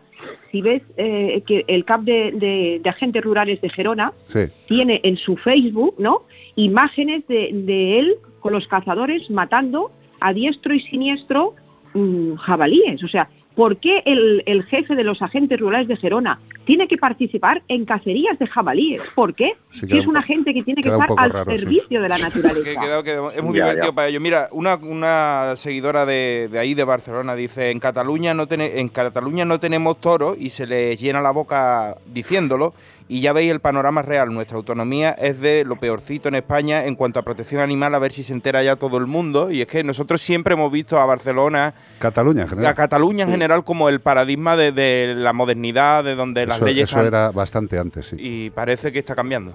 si 0.51 0.61
ves 0.61 0.83
eh, 0.97 1.41
que 1.47 1.63
el 1.67 1.85
CAP 1.85 2.01
de, 2.01 2.31
de- 2.33 2.81
de 2.83 2.89
agentes 2.89 3.23
rurales 3.23 3.61
de 3.61 3.69
Gerona 3.69 4.11
Sí. 4.27 4.39
tiene 4.67 4.99
en 5.03 5.15
su 5.17 5.38
Facebook, 5.38 5.95
¿no? 5.97 6.23
Imágenes 6.55 7.25
de, 7.27 7.49
de 7.53 7.99
él 7.99 8.15
con 8.41 8.51
los 8.53 8.67
cazadores 8.67 9.29
matando 9.29 9.91
a 10.19 10.33
diestro 10.33 10.73
y 10.73 10.81
siniestro 10.81 11.55
mm, 11.93 12.33
jabalíes. 12.35 13.01
O 13.03 13.07
sea, 13.07 13.29
¿por 13.59 13.75
qué 13.75 14.03
el, 14.05 14.41
el 14.45 14.63
jefe 14.71 14.95
de 14.95 15.03
los 15.03 15.21
agentes 15.21 15.59
rurales 15.59 15.89
de 15.89 15.97
Gerona 15.97 16.39
tiene 16.65 16.87
que 16.87 16.97
participar 16.97 17.61
en 17.67 17.83
cacerías 17.83 18.39
de 18.39 18.47
jabalíes? 18.47 19.01
¿Por 19.15 19.33
qué? 19.35 19.51
Sí, 19.71 19.85
si 19.85 19.97
es 19.97 20.03
un 20.05 20.11
una 20.11 20.21
po- 20.21 20.27
gente 20.27 20.53
que 20.53 20.63
tiene 20.63 20.81
que 20.81 20.87
estar 20.87 21.09
al 21.17 21.29
raro, 21.29 21.51
sí. 21.51 21.57
servicio 21.57 22.01
de 22.01 22.07
la 22.07 22.15
Que 22.17 22.21
naturaleza. 22.23 23.03
que 23.03 23.11
es 23.37 23.43
muy 23.43 23.57
Ya, 23.57 23.63
divertido 23.65 23.91
ya. 23.91 23.95
para 23.95 24.07
ellos. 24.07 24.21
Mira, 24.21 24.47
una, 24.53 24.75
una 24.75 25.55
seguidora 25.57 26.05
de, 26.05 26.47
de 26.49 26.57
ahí, 26.57 26.73
de 26.73 26.85
Barcelona, 26.85 27.35
dice, 27.35 27.69
en 27.71 27.79
Cataluña, 27.81 28.33
no 28.33 28.47
tene- 28.47 28.79
en 28.79 28.87
Cataluña 28.87 29.43
no 29.43 29.59
tenemos 29.59 29.99
toros 29.99 30.37
y 30.39 30.51
se 30.51 30.65
les 30.65 30.97
llena 31.01 31.19
la 31.19 31.31
boca 31.31 31.95
diciéndolo 32.13 32.73
y 33.09 33.21
ya 33.21 33.33
veis 33.33 33.51
el 33.51 33.59
panorama 33.59 34.03
real. 34.03 34.31
Nuestra 34.31 34.55
autonomía 34.55 35.11
es 35.13 35.41
de 35.41 35.65
lo 35.65 35.77
peorcito 35.77 36.29
en 36.29 36.35
España 36.35 36.85
en 36.85 36.95
cuanto 36.95 37.19
a 37.19 37.23
protección 37.23 37.59
animal, 37.59 37.95
a 37.95 37.99
ver 37.99 38.11
si 38.11 38.21
se 38.21 38.31
entera 38.31 38.61
ya 38.61 38.75
todo 38.75 38.97
el 38.97 39.07
mundo. 39.07 39.49
Y 39.49 39.61
es 39.61 39.67
que 39.67 39.83
nosotros 39.83 40.21
siempre 40.21 40.53
hemos 40.53 40.71
visto 40.71 40.97
a 40.99 41.05
Barcelona, 41.07 41.73
Cataluña, 41.97 42.43
en 42.43 42.49
general. 42.49 42.71
a 42.71 42.75
Cataluña 42.75 43.25
en 43.25 43.31
general, 43.31 43.63
como 43.63 43.89
el 43.89 43.99
paradigma 43.99 44.55
de, 44.55 44.71
de 44.71 45.15
la 45.17 45.33
modernidad, 45.33 46.03
de 46.03 46.13
donde 46.13 46.45
las 46.45 46.61
leyes 46.61 46.89
eso 46.89 47.03
era 47.03 47.31
bastante 47.31 47.79
antes, 47.79 48.05
sí. 48.05 48.15
Y 48.19 48.49
parece 48.51 48.91
que 48.91 48.99
está 48.99 49.15
cambiando. 49.15 49.53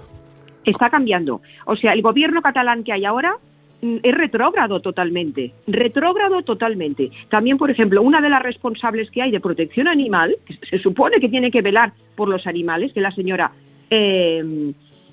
está 0.64 0.90
cambiando. 0.90 1.40
O 1.66 1.76
sea, 1.76 1.92
el 1.92 2.02
gobierno 2.02 2.42
catalán 2.42 2.82
que 2.82 2.92
hay 2.92 3.04
ahora 3.04 3.36
es 3.82 4.14
retrógrado 4.14 4.80
totalmente, 4.80 5.52
retrógrado 5.66 6.42
totalmente. 6.42 7.10
También, 7.28 7.58
por 7.58 7.70
ejemplo, 7.70 8.00
una 8.02 8.20
de 8.20 8.30
las 8.30 8.42
responsables 8.42 9.10
que 9.10 9.20
hay 9.22 9.30
de 9.30 9.40
protección 9.40 9.88
animal, 9.88 10.36
que 10.46 10.54
se 10.68 10.78
supone 10.78 11.18
que 11.20 11.28
tiene 11.28 11.50
que 11.50 11.60
velar 11.62 11.92
por 12.16 12.28
los 12.28 12.46
animales, 12.46 12.92
que 12.92 13.00
es 13.00 13.04
la 13.04 13.14
señora 13.14 13.52
eh, 13.90 14.72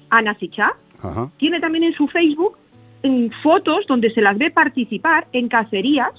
Ana 0.09 0.33
Sichá, 0.35 0.73
Ajá. 1.03 1.29
tiene 1.37 1.59
también 1.59 1.83
en 1.83 1.93
su 1.93 2.07
Facebook 2.07 2.57
mm, 3.03 3.27
fotos 3.43 3.85
donde 3.87 4.09
se 4.11 4.21
las 4.21 4.37
ve 4.37 4.51
participar 4.51 5.27
en 5.33 5.47
cacerías 5.49 6.11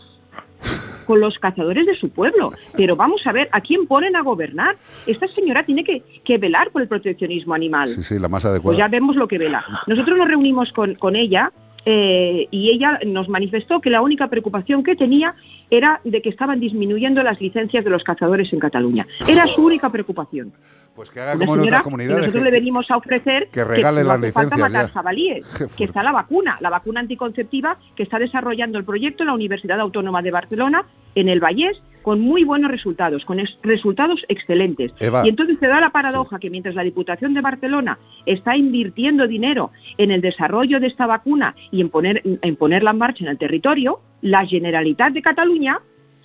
con 1.06 1.20
los 1.20 1.36
cazadores 1.38 1.84
de 1.86 1.96
su 1.96 2.10
pueblo. 2.10 2.52
Pero 2.76 2.94
vamos 2.96 3.26
a 3.26 3.32
ver, 3.32 3.48
¿a 3.52 3.60
quién 3.60 3.86
ponen 3.86 4.14
a 4.14 4.22
gobernar? 4.22 4.76
Esta 5.06 5.26
señora 5.28 5.64
tiene 5.64 5.82
que, 5.84 6.02
que 6.24 6.38
velar 6.38 6.70
por 6.70 6.80
el 6.82 6.88
proteccionismo 6.88 7.54
animal. 7.54 7.88
Sí, 7.88 8.02
sí, 8.02 8.18
la 8.18 8.28
más 8.28 8.42
Pues 8.44 8.52
adecuada. 8.52 8.78
ya 8.78 8.88
vemos 8.88 9.16
lo 9.16 9.26
que 9.26 9.38
vela. 9.38 9.64
Nosotros 9.88 10.16
nos 10.16 10.28
reunimos 10.28 10.70
con, 10.72 10.94
con 10.94 11.16
ella 11.16 11.50
eh, 11.84 12.46
y 12.50 12.70
ella 12.70 13.00
nos 13.04 13.28
manifestó 13.28 13.80
que 13.80 13.90
la 13.90 14.02
única 14.02 14.28
preocupación 14.28 14.82
que 14.82 14.96
tenía 14.96 15.34
era 15.76 16.00
de 16.04 16.20
que 16.22 16.28
estaban 16.28 16.60
disminuyendo 16.60 17.22
las 17.22 17.40
licencias 17.40 17.82
de 17.84 17.90
los 17.90 18.04
cazadores 18.04 18.52
en 18.52 18.58
Cataluña. 18.58 19.06
Era 19.26 19.46
su 19.46 19.64
única 19.64 19.90
preocupación. 19.90 20.52
Pues 20.94 21.10
que 21.10 21.20
haga 21.20 21.34
Una 21.36 21.46
como 21.46 21.54
en 21.54 21.60
otras 21.62 21.80
que 21.80 21.84
comunidades. 21.84 22.18
nosotros 22.18 22.44
que- 22.44 22.50
le 22.50 22.58
venimos 22.58 22.90
a 22.90 22.96
ofrecer 22.98 23.48
que 23.50 23.64
regale 23.64 24.02
no 24.04 24.18
las 24.18 24.32
falta 24.34 24.58
matar 24.58 24.86
ya. 24.88 24.92
jabalíes, 24.92 25.46
que 25.78 25.84
está 25.84 26.02
la 26.02 26.12
vacuna, 26.12 26.58
la 26.60 26.68
vacuna 26.68 27.00
anticonceptiva 27.00 27.78
que 27.96 28.02
está 28.02 28.18
desarrollando 28.18 28.76
el 28.76 28.84
proyecto 28.84 29.22
en 29.22 29.28
la 29.28 29.34
Universidad 29.34 29.80
Autónoma 29.80 30.20
de 30.20 30.30
Barcelona, 30.30 30.84
en 31.14 31.30
el 31.30 31.40
Vallés, 31.40 31.78
con 32.02 32.20
muy 32.20 32.44
buenos 32.44 32.70
resultados, 32.70 33.24
con 33.24 33.40
es- 33.40 33.56
resultados 33.62 34.20
excelentes. 34.28 34.92
Eva. 35.00 35.22
Y 35.24 35.30
entonces 35.30 35.56
se 35.60 35.66
da 35.66 35.80
la 35.80 35.88
paradoja 35.90 36.38
que 36.38 36.50
mientras 36.50 36.74
la 36.74 36.82
Diputación 36.82 37.32
de 37.32 37.40
Barcelona 37.40 37.98
está 38.26 38.54
invirtiendo 38.54 39.26
dinero 39.26 39.70
en 39.96 40.10
el 40.10 40.20
desarrollo 40.20 40.78
de 40.78 40.88
esta 40.88 41.06
vacuna 41.06 41.54
y 41.70 41.80
en, 41.80 41.88
poner, 41.88 42.20
en 42.24 42.56
ponerla 42.56 42.90
en 42.90 42.98
marcha 42.98 43.24
en 43.24 43.30
el 43.30 43.38
territorio, 43.38 44.00
la 44.22 44.46
Generalitat 44.46 45.12
de 45.12 45.22
Cataluña 45.22 45.78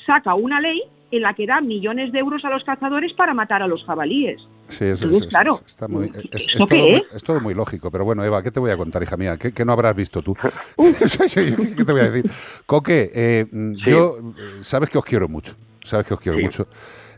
saca 0.06 0.34
una 0.36 0.62
ley 0.62 0.82
en 1.12 1.22
la 1.22 1.34
que 1.34 1.46
da 1.46 1.62
millones 1.62 2.12
de 2.12 2.20
euros 2.20 2.44
a 2.46 2.50
los 2.50 2.64
cazadores 2.66 3.14
para 3.14 3.34
matar 3.34 3.62
a 3.62 3.68
los 3.68 3.84
jabalíes. 3.86 4.42
Sí, 4.68 4.84
es, 4.86 5.02
Entonces, 5.02 5.24
es- 5.24 5.30
claro, 5.30 5.62
está 5.66 5.88
muy, 5.88 6.08
es, 6.08 6.26
es 6.32 6.48
¿esto 6.50 6.66
todo 6.68 6.80
muy, 6.80 6.94
es? 6.96 7.02
es 7.14 7.24
todo 7.24 7.40
muy 7.40 7.54
lógico. 7.54 7.90
Pero 7.90 8.04
bueno, 8.04 8.24
Eva, 8.26 8.44
¿qué 8.44 8.52
te 8.52 8.60
voy 8.60 8.72
a 8.72 8.78
contar, 8.78 9.02
hija 9.04 9.16
mía? 9.16 9.38
¿Qué, 9.38 9.54
qué 9.54 9.64
no 9.64 9.72
habrás 9.72 9.96
visto 9.96 10.22
tú? 10.22 10.36
¿Qué 10.78 11.84
te 11.86 11.92
voy 11.92 12.02
a 12.02 12.12
decir? 12.12 12.30
Coque, 12.66 13.10
eh, 13.14 13.46
Sí. 13.50 13.90
yo, 13.90 14.18
eh, 14.38 14.58
sabes 14.62 14.90
que 14.90 14.98
os 14.98 15.06
quiero 15.06 15.28
mucho. 15.30 15.56
Sabes 15.84 16.06
que 16.08 16.14
os 16.14 16.20
quiero 16.20 16.38
Sí. 16.40 16.44
mucho. 16.44 16.68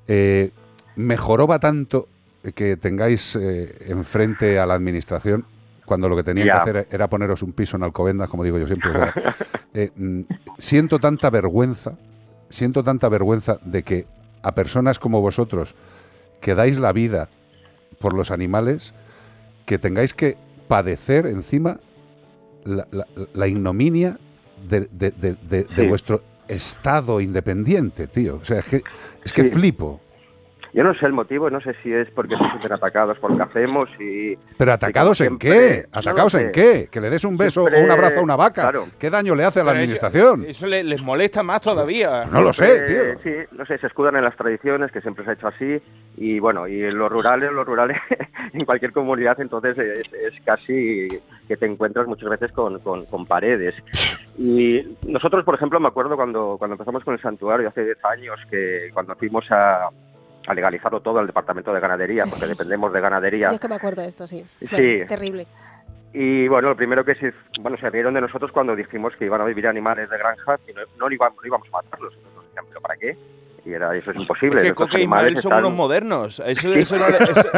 Eh, 0.07 0.51
me 0.95 1.17
joroba 1.17 1.57
tanto 1.59 2.07
que 2.55 2.77
tengáis 2.77 3.35
eh, 3.35 3.75
enfrente 3.87 4.59
a 4.59 4.65
la 4.67 4.75
administración 4.75 5.45
cuando 5.89 6.07
lo 6.07 6.15
que 6.15 6.23
tenían 6.23 6.45
que 6.47 6.51
hacer 6.53 6.87
era 6.91 7.09
poneros 7.09 7.41
un 7.43 7.51
piso 7.51 7.75
en 7.75 7.83
Alcobendas, 7.83 8.29
como 8.29 8.43
digo 8.45 8.57
yo 8.57 8.67
siempre. 8.67 8.91
o 8.91 8.93
sea, 8.93 9.13
eh, 9.73 9.91
mm, 9.95 10.21
siento 10.57 10.99
tanta 10.99 11.29
vergüenza, 11.29 11.97
siento 12.49 12.83
tanta 12.83 13.09
vergüenza 13.09 13.57
de 13.65 13.83
que 13.83 14.05
a 14.43 14.53
personas 14.53 14.99
como 14.99 15.19
vosotros 15.19 15.75
que 16.39 16.55
dais 16.55 16.79
la 16.79 16.93
vida 16.93 17.27
por 17.99 18.13
los 18.13 18.31
animales, 18.31 18.93
que 19.65 19.77
tengáis 19.77 20.13
que 20.13 20.37
padecer 20.69 21.25
encima 21.25 21.79
la, 22.63 22.87
la- 22.91 23.07
la 23.33 23.47
ignominia 23.47 24.17
de, 24.69 24.81
de- 24.91 25.11
de- 25.11 25.33
de- 25.41 25.63
de 25.65 25.75
Sí. 25.75 25.87
vuestro 25.87 26.21
estado 26.47 27.19
independiente, 27.19 28.07
tío. 28.07 28.39
O 28.41 28.45
sea, 28.45 28.59
es 28.59 28.65
que, 28.65 28.83
es 29.25 29.33
que 29.33 29.45
Sí. 29.45 29.49
flipo. 29.51 29.99
Yo 30.73 30.83
no 30.83 30.93
sé 30.93 31.05
el 31.07 31.13
motivo, 31.13 31.49
no 31.49 31.59
sé 31.61 31.73
si 31.81 31.91
es 31.91 32.09
porque 32.11 32.35
se 32.37 32.43
sienten 32.49 32.71
atacados 32.73 33.17
por 33.19 33.31
lo 33.31 33.37
que 33.37 33.43
hacemos 33.43 33.89
y... 33.99 34.35
Pero 34.57 34.71
atacados 34.73 35.19
en 35.21 35.39
qué? 35.39 35.85
no 35.91 35.99
¿Atacados 35.99 36.35
en 36.35 36.51
qué? 36.51 36.87
Que 36.91 37.01
le 37.01 37.09
des 37.09 37.23
un 37.23 37.37
beso 37.37 37.61
Siempre- 37.61 37.81
o 37.81 37.85
un 37.85 37.91
abrazo 37.91 38.19
a 38.19 38.23
una 38.23 38.35
vaca. 38.35 38.61
claro. 38.63 38.85
¿Qué 38.99 39.09
daño 39.09 39.33
le 39.35 39.45
hace 39.45 39.61
a 39.61 39.63
la 39.63 39.71
Pero 39.71 39.83
eso- 39.83 39.83
administración? 39.93 40.45
Eso, 40.47 40.67
le- 40.67 40.83
les 40.83 41.01
molesta 41.01 41.41
más 41.41 41.61
todavía. 41.61 42.25
No 42.31 42.41
lo 42.41 42.53
sé, 42.53 42.75
Eh, 42.77 43.15
tío. 43.15 43.19
Sí, 43.23 43.47
no 43.57 43.65
sé, 43.65 43.77
se 43.79 43.87
escudan 43.87 44.15
en 44.17 44.23
las 44.23 44.35
tradiciones, 44.35 44.91
que 44.91 45.01
siempre 45.01 45.23
se 45.25 45.31
ha 45.31 45.33
hecho 45.33 45.47
así, 45.47 45.81
y 46.17 46.39
bueno, 46.39 46.67
y 46.67 46.83
en 46.83 46.97
los 46.97 47.11
rurales, 47.11 47.51
los 47.51 47.65
rurales, 47.65 47.97
en 48.53 48.63
cualquier 48.65 48.91
comunidad, 48.91 49.39
entonces 49.41 49.77
es, 49.77 50.13
es 50.13 50.33
casi 50.45 51.07
que 51.47 51.57
te 51.57 51.65
encuentras 51.65 52.05
muchas 52.05 52.29
veces 52.29 52.51
con, 52.51 52.77
con- 52.79 53.05
con 53.07 53.25
paredes. 53.25 53.73
Y 54.37 54.97
nosotros, 55.07 55.43
por 55.43 55.55
ejemplo, 55.55 55.79
me 55.79 55.87
acuerdo 55.87 56.15
cuando, 56.15 56.55
cuando 56.57 56.75
empezamos 56.75 57.03
con 57.03 57.15
el 57.15 57.21
santuario 57.21 57.69
hace 57.69 57.83
10 57.83 57.97
años, 58.05 58.39
que 58.49 58.89
cuando 58.93 59.15
fuimos 59.15 59.45
a, 59.51 59.89
a 60.49 60.53
legalizarlo 60.53 60.99
todo 61.01 61.19
al 61.19 61.27
departamento 61.27 61.71
de 61.73 61.79
ganadería, 61.79 62.23
porque 62.23 62.45
Sí. 62.45 62.47
dependemos 62.47 62.91
de 62.91 62.99
ganadería, 63.01 63.49
Yo 63.49 63.55
es 63.55 63.61
que 63.61 63.67
me 63.67 63.75
acuerdo 63.75 64.01
de 64.01 64.07
esto, 64.07 64.27
sí. 64.27 64.43
Sí. 64.59 64.67
Bueno, 64.69 65.05
terrible. 65.07 65.47
Y 66.11 66.47
bueno, 66.47 66.69
lo 66.69 66.75
primero 66.75 67.05
que 67.05 67.13
se, 67.15 67.33
bueno, 67.61 67.77
se 67.77 67.87
rieron 67.89 68.15
de 68.15 68.21
nosotros 68.21 68.51
cuando 68.51 68.75
dijimos 68.75 69.15
que 69.15 69.25
iban 69.25 69.41
a 69.41 69.45
vivir 69.45 69.67
animales 69.67 70.09
de 70.09 70.17
granja 70.17 70.57
y 70.67 70.73
no, 70.73 70.81
no, 70.97 71.11
íbamos, 71.13 71.37
no 71.39 71.47
íbamos 71.47 71.67
a 71.67 71.71
matarlos. 71.71 72.13
Entonces 72.15 72.51
¿pero 72.67 72.81
para 72.81 72.97
qué? 72.97 73.15
Y 73.65 73.73
era, 73.73 73.95
eso 73.95 74.11
es 74.11 74.17
imposible. 74.17 74.61
Es 74.61 74.67
que 74.69 74.73
Coque 74.73 74.99
y 74.99 75.03
Ismael 75.03 75.33
son 75.39 75.51
están- 75.51 75.65
unos 75.65 75.73
modernos. 75.77 76.41
Eso, 76.45 76.73
eso 76.73 76.97
no 76.97 77.09
le- 77.09 77.17
eso- 77.17 77.49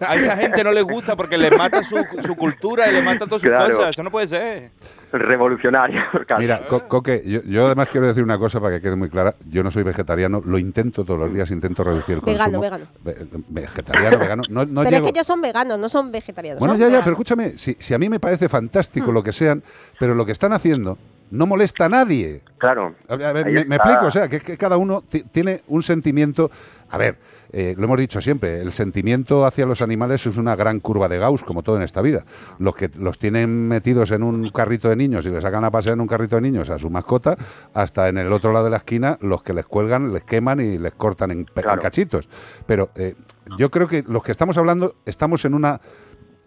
a 0.00 0.14
esa 0.16 0.36
gente 0.36 0.64
no 0.64 0.72
les 0.72 0.84
gusta 0.84 1.16
porque 1.16 1.36
les 1.38 1.56
mata 1.56 1.82
su, 1.84 1.96
su 2.26 2.34
cultura 2.36 2.88
y 2.88 2.94
les 2.94 3.04
mata 3.04 3.26
todas 3.26 3.42
sus 3.42 3.50
Claro. 3.50 3.76
cosas. 3.76 3.90
Eso 3.90 4.02
no 4.02 4.10
puede 4.10 4.26
ser. 4.26 4.70
revolucionarios. 5.12 6.04
claro. 6.26 6.40
Mira, 6.40 6.60
Co- 6.68 6.86
Coque, 6.86 7.22
yo, 7.26 7.40
yo 7.42 7.66
además 7.66 7.88
quiero 7.88 8.06
decir 8.06 8.22
una 8.22 8.38
cosa 8.38 8.60
para 8.60 8.76
que 8.76 8.82
quede 8.82 8.94
muy 8.96 9.08
clara. 9.10 9.34
Yo 9.50 9.62
no 9.64 9.70
soy 9.72 9.82
vegetariano, 9.82 10.40
lo 10.44 10.56
intento 10.56 11.04
todos 11.04 11.18
los 11.18 11.34
días, 11.34 11.50
intento 11.50 11.82
reducir 11.82 12.14
el 12.16 12.20
Vegano, 12.20 12.60
consumo. 12.60 12.62
vegano. 12.62 12.84
Ve- 13.02 13.26
vegetariano, 13.48 14.18
vegano. 14.18 14.42
No, 14.48 14.64
no 14.64 14.82
pero 14.84 14.90
llego- 14.96 15.06
es 15.08 15.12
que 15.12 15.18
ellos 15.18 15.26
son 15.26 15.40
veganos, 15.42 15.78
no 15.78 15.88
son 15.88 16.12
vegetarianos. 16.12 16.60
Bueno, 16.60 16.74
son 16.74 16.80
ya, 16.80 16.88
ya, 16.88 16.98
pero 17.00 17.12
escúchame, 17.12 17.58
si, 17.58 17.76
si 17.80 17.92
a 17.92 17.98
mí 17.98 18.08
me 18.08 18.20
parece 18.20 18.48
fantástico 18.48 19.10
Hmm. 19.10 19.14
lo 19.14 19.22
que 19.24 19.32
sean, 19.32 19.62
pero 19.98 20.14
lo 20.14 20.24
que 20.24 20.32
están 20.32 20.52
haciendo 20.52 20.96
no 21.30 21.46
molesta 21.46 21.86
a 21.86 21.88
nadie. 21.88 22.42
Claro. 22.58 22.94
A 23.08 23.16
ver, 23.16 23.66
me, 23.66 23.76
explico, 23.76 24.06
o 24.06 24.10
sea, 24.10 24.28
que, 24.28 24.40
que 24.40 24.56
cada 24.56 24.76
uno 24.76 25.02
ti- 25.08 25.22
tiene 25.30 25.62
un 25.68 25.82
sentimiento. 25.82 26.50
A 26.90 26.98
ver, 26.98 27.18
eh, 27.52 27.74
lo 27.76 27.84
hemos 27.84 27.98
dicho 27.98 28.20
siempre, 28.20 28.60
el 28.60 28.70
sentimiento 28.72 29.44
hacia 29.46 29.64
los 29.66 29.80
animales 29.82 30.24
es 30.26 30.36
una 30.36 30.54
gran 30.56 30.78
curva 30.80 31.08
de 31.08 31.18
Gauss, 31.18 31.42
como 31.42 31.62
todo 31.62 31.76
en 31.76 31.82
esta 31.82 32.00
vida. 32.02 32.24
Los 32.58 32.74
que 32.76 32.90
los 32.98 33.18
tienen 33.18 33.66
metidos 33.68 34.10
en 34.10 34.22
un 34.22 34.50
carrito 34.50 34.88
de 34.88 34.96
niños 34.96 35.24
y 35.26 35.30
les 35.30 35.42
sacan 35.42 35.64
a 35.64 35.70
pasear 35.70 35.94
en 35.94 36.00
un 36.00 36.06
carrito 36.06 36.36
de 36.36 36.42
niños 36.42 36.68
a 36.70 36.78
su 36.78 36.90
mascota, 36.90 37.36
hasta 37.74 38.08
en 38.08 38.18
el 38.18 38.32
otro 38.32 38.52
lado 38.52 38.66
de 38.66 38.70
la 38.72 38.76
esquina, 38.78 39.18
los 39.20 39.42
que 39.42 39.52
les 39.54 39.66
cuelgan, 39.66 40.12
les 40.12 40.22
queman 40.24 40.60
y 40.60 40.78
les 40.78 40.92
cortan 40.94 41.30
en 41.30 41.44
Claro. 41.44 41.80
cachitos. 41.80 42.28
Pero 42.66 42.90
eh, 42.94 43.14
yo 43.58 43.70
creo 43.70 43.88
que 43.88 44.04
los 44.06 44.22
que 44.22 44.32
estamos 44.32 44.56
hablando 44.58 44.94
estamos 45.06 45.44
en 45.44 45.54
una 45.54 45.80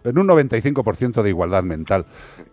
en 0.04 0.18
un 0.18 0.28
95% 0.28 1.22
de 1.22 1.30
igualdad 1.30 1.64
mental. 1.64 2.06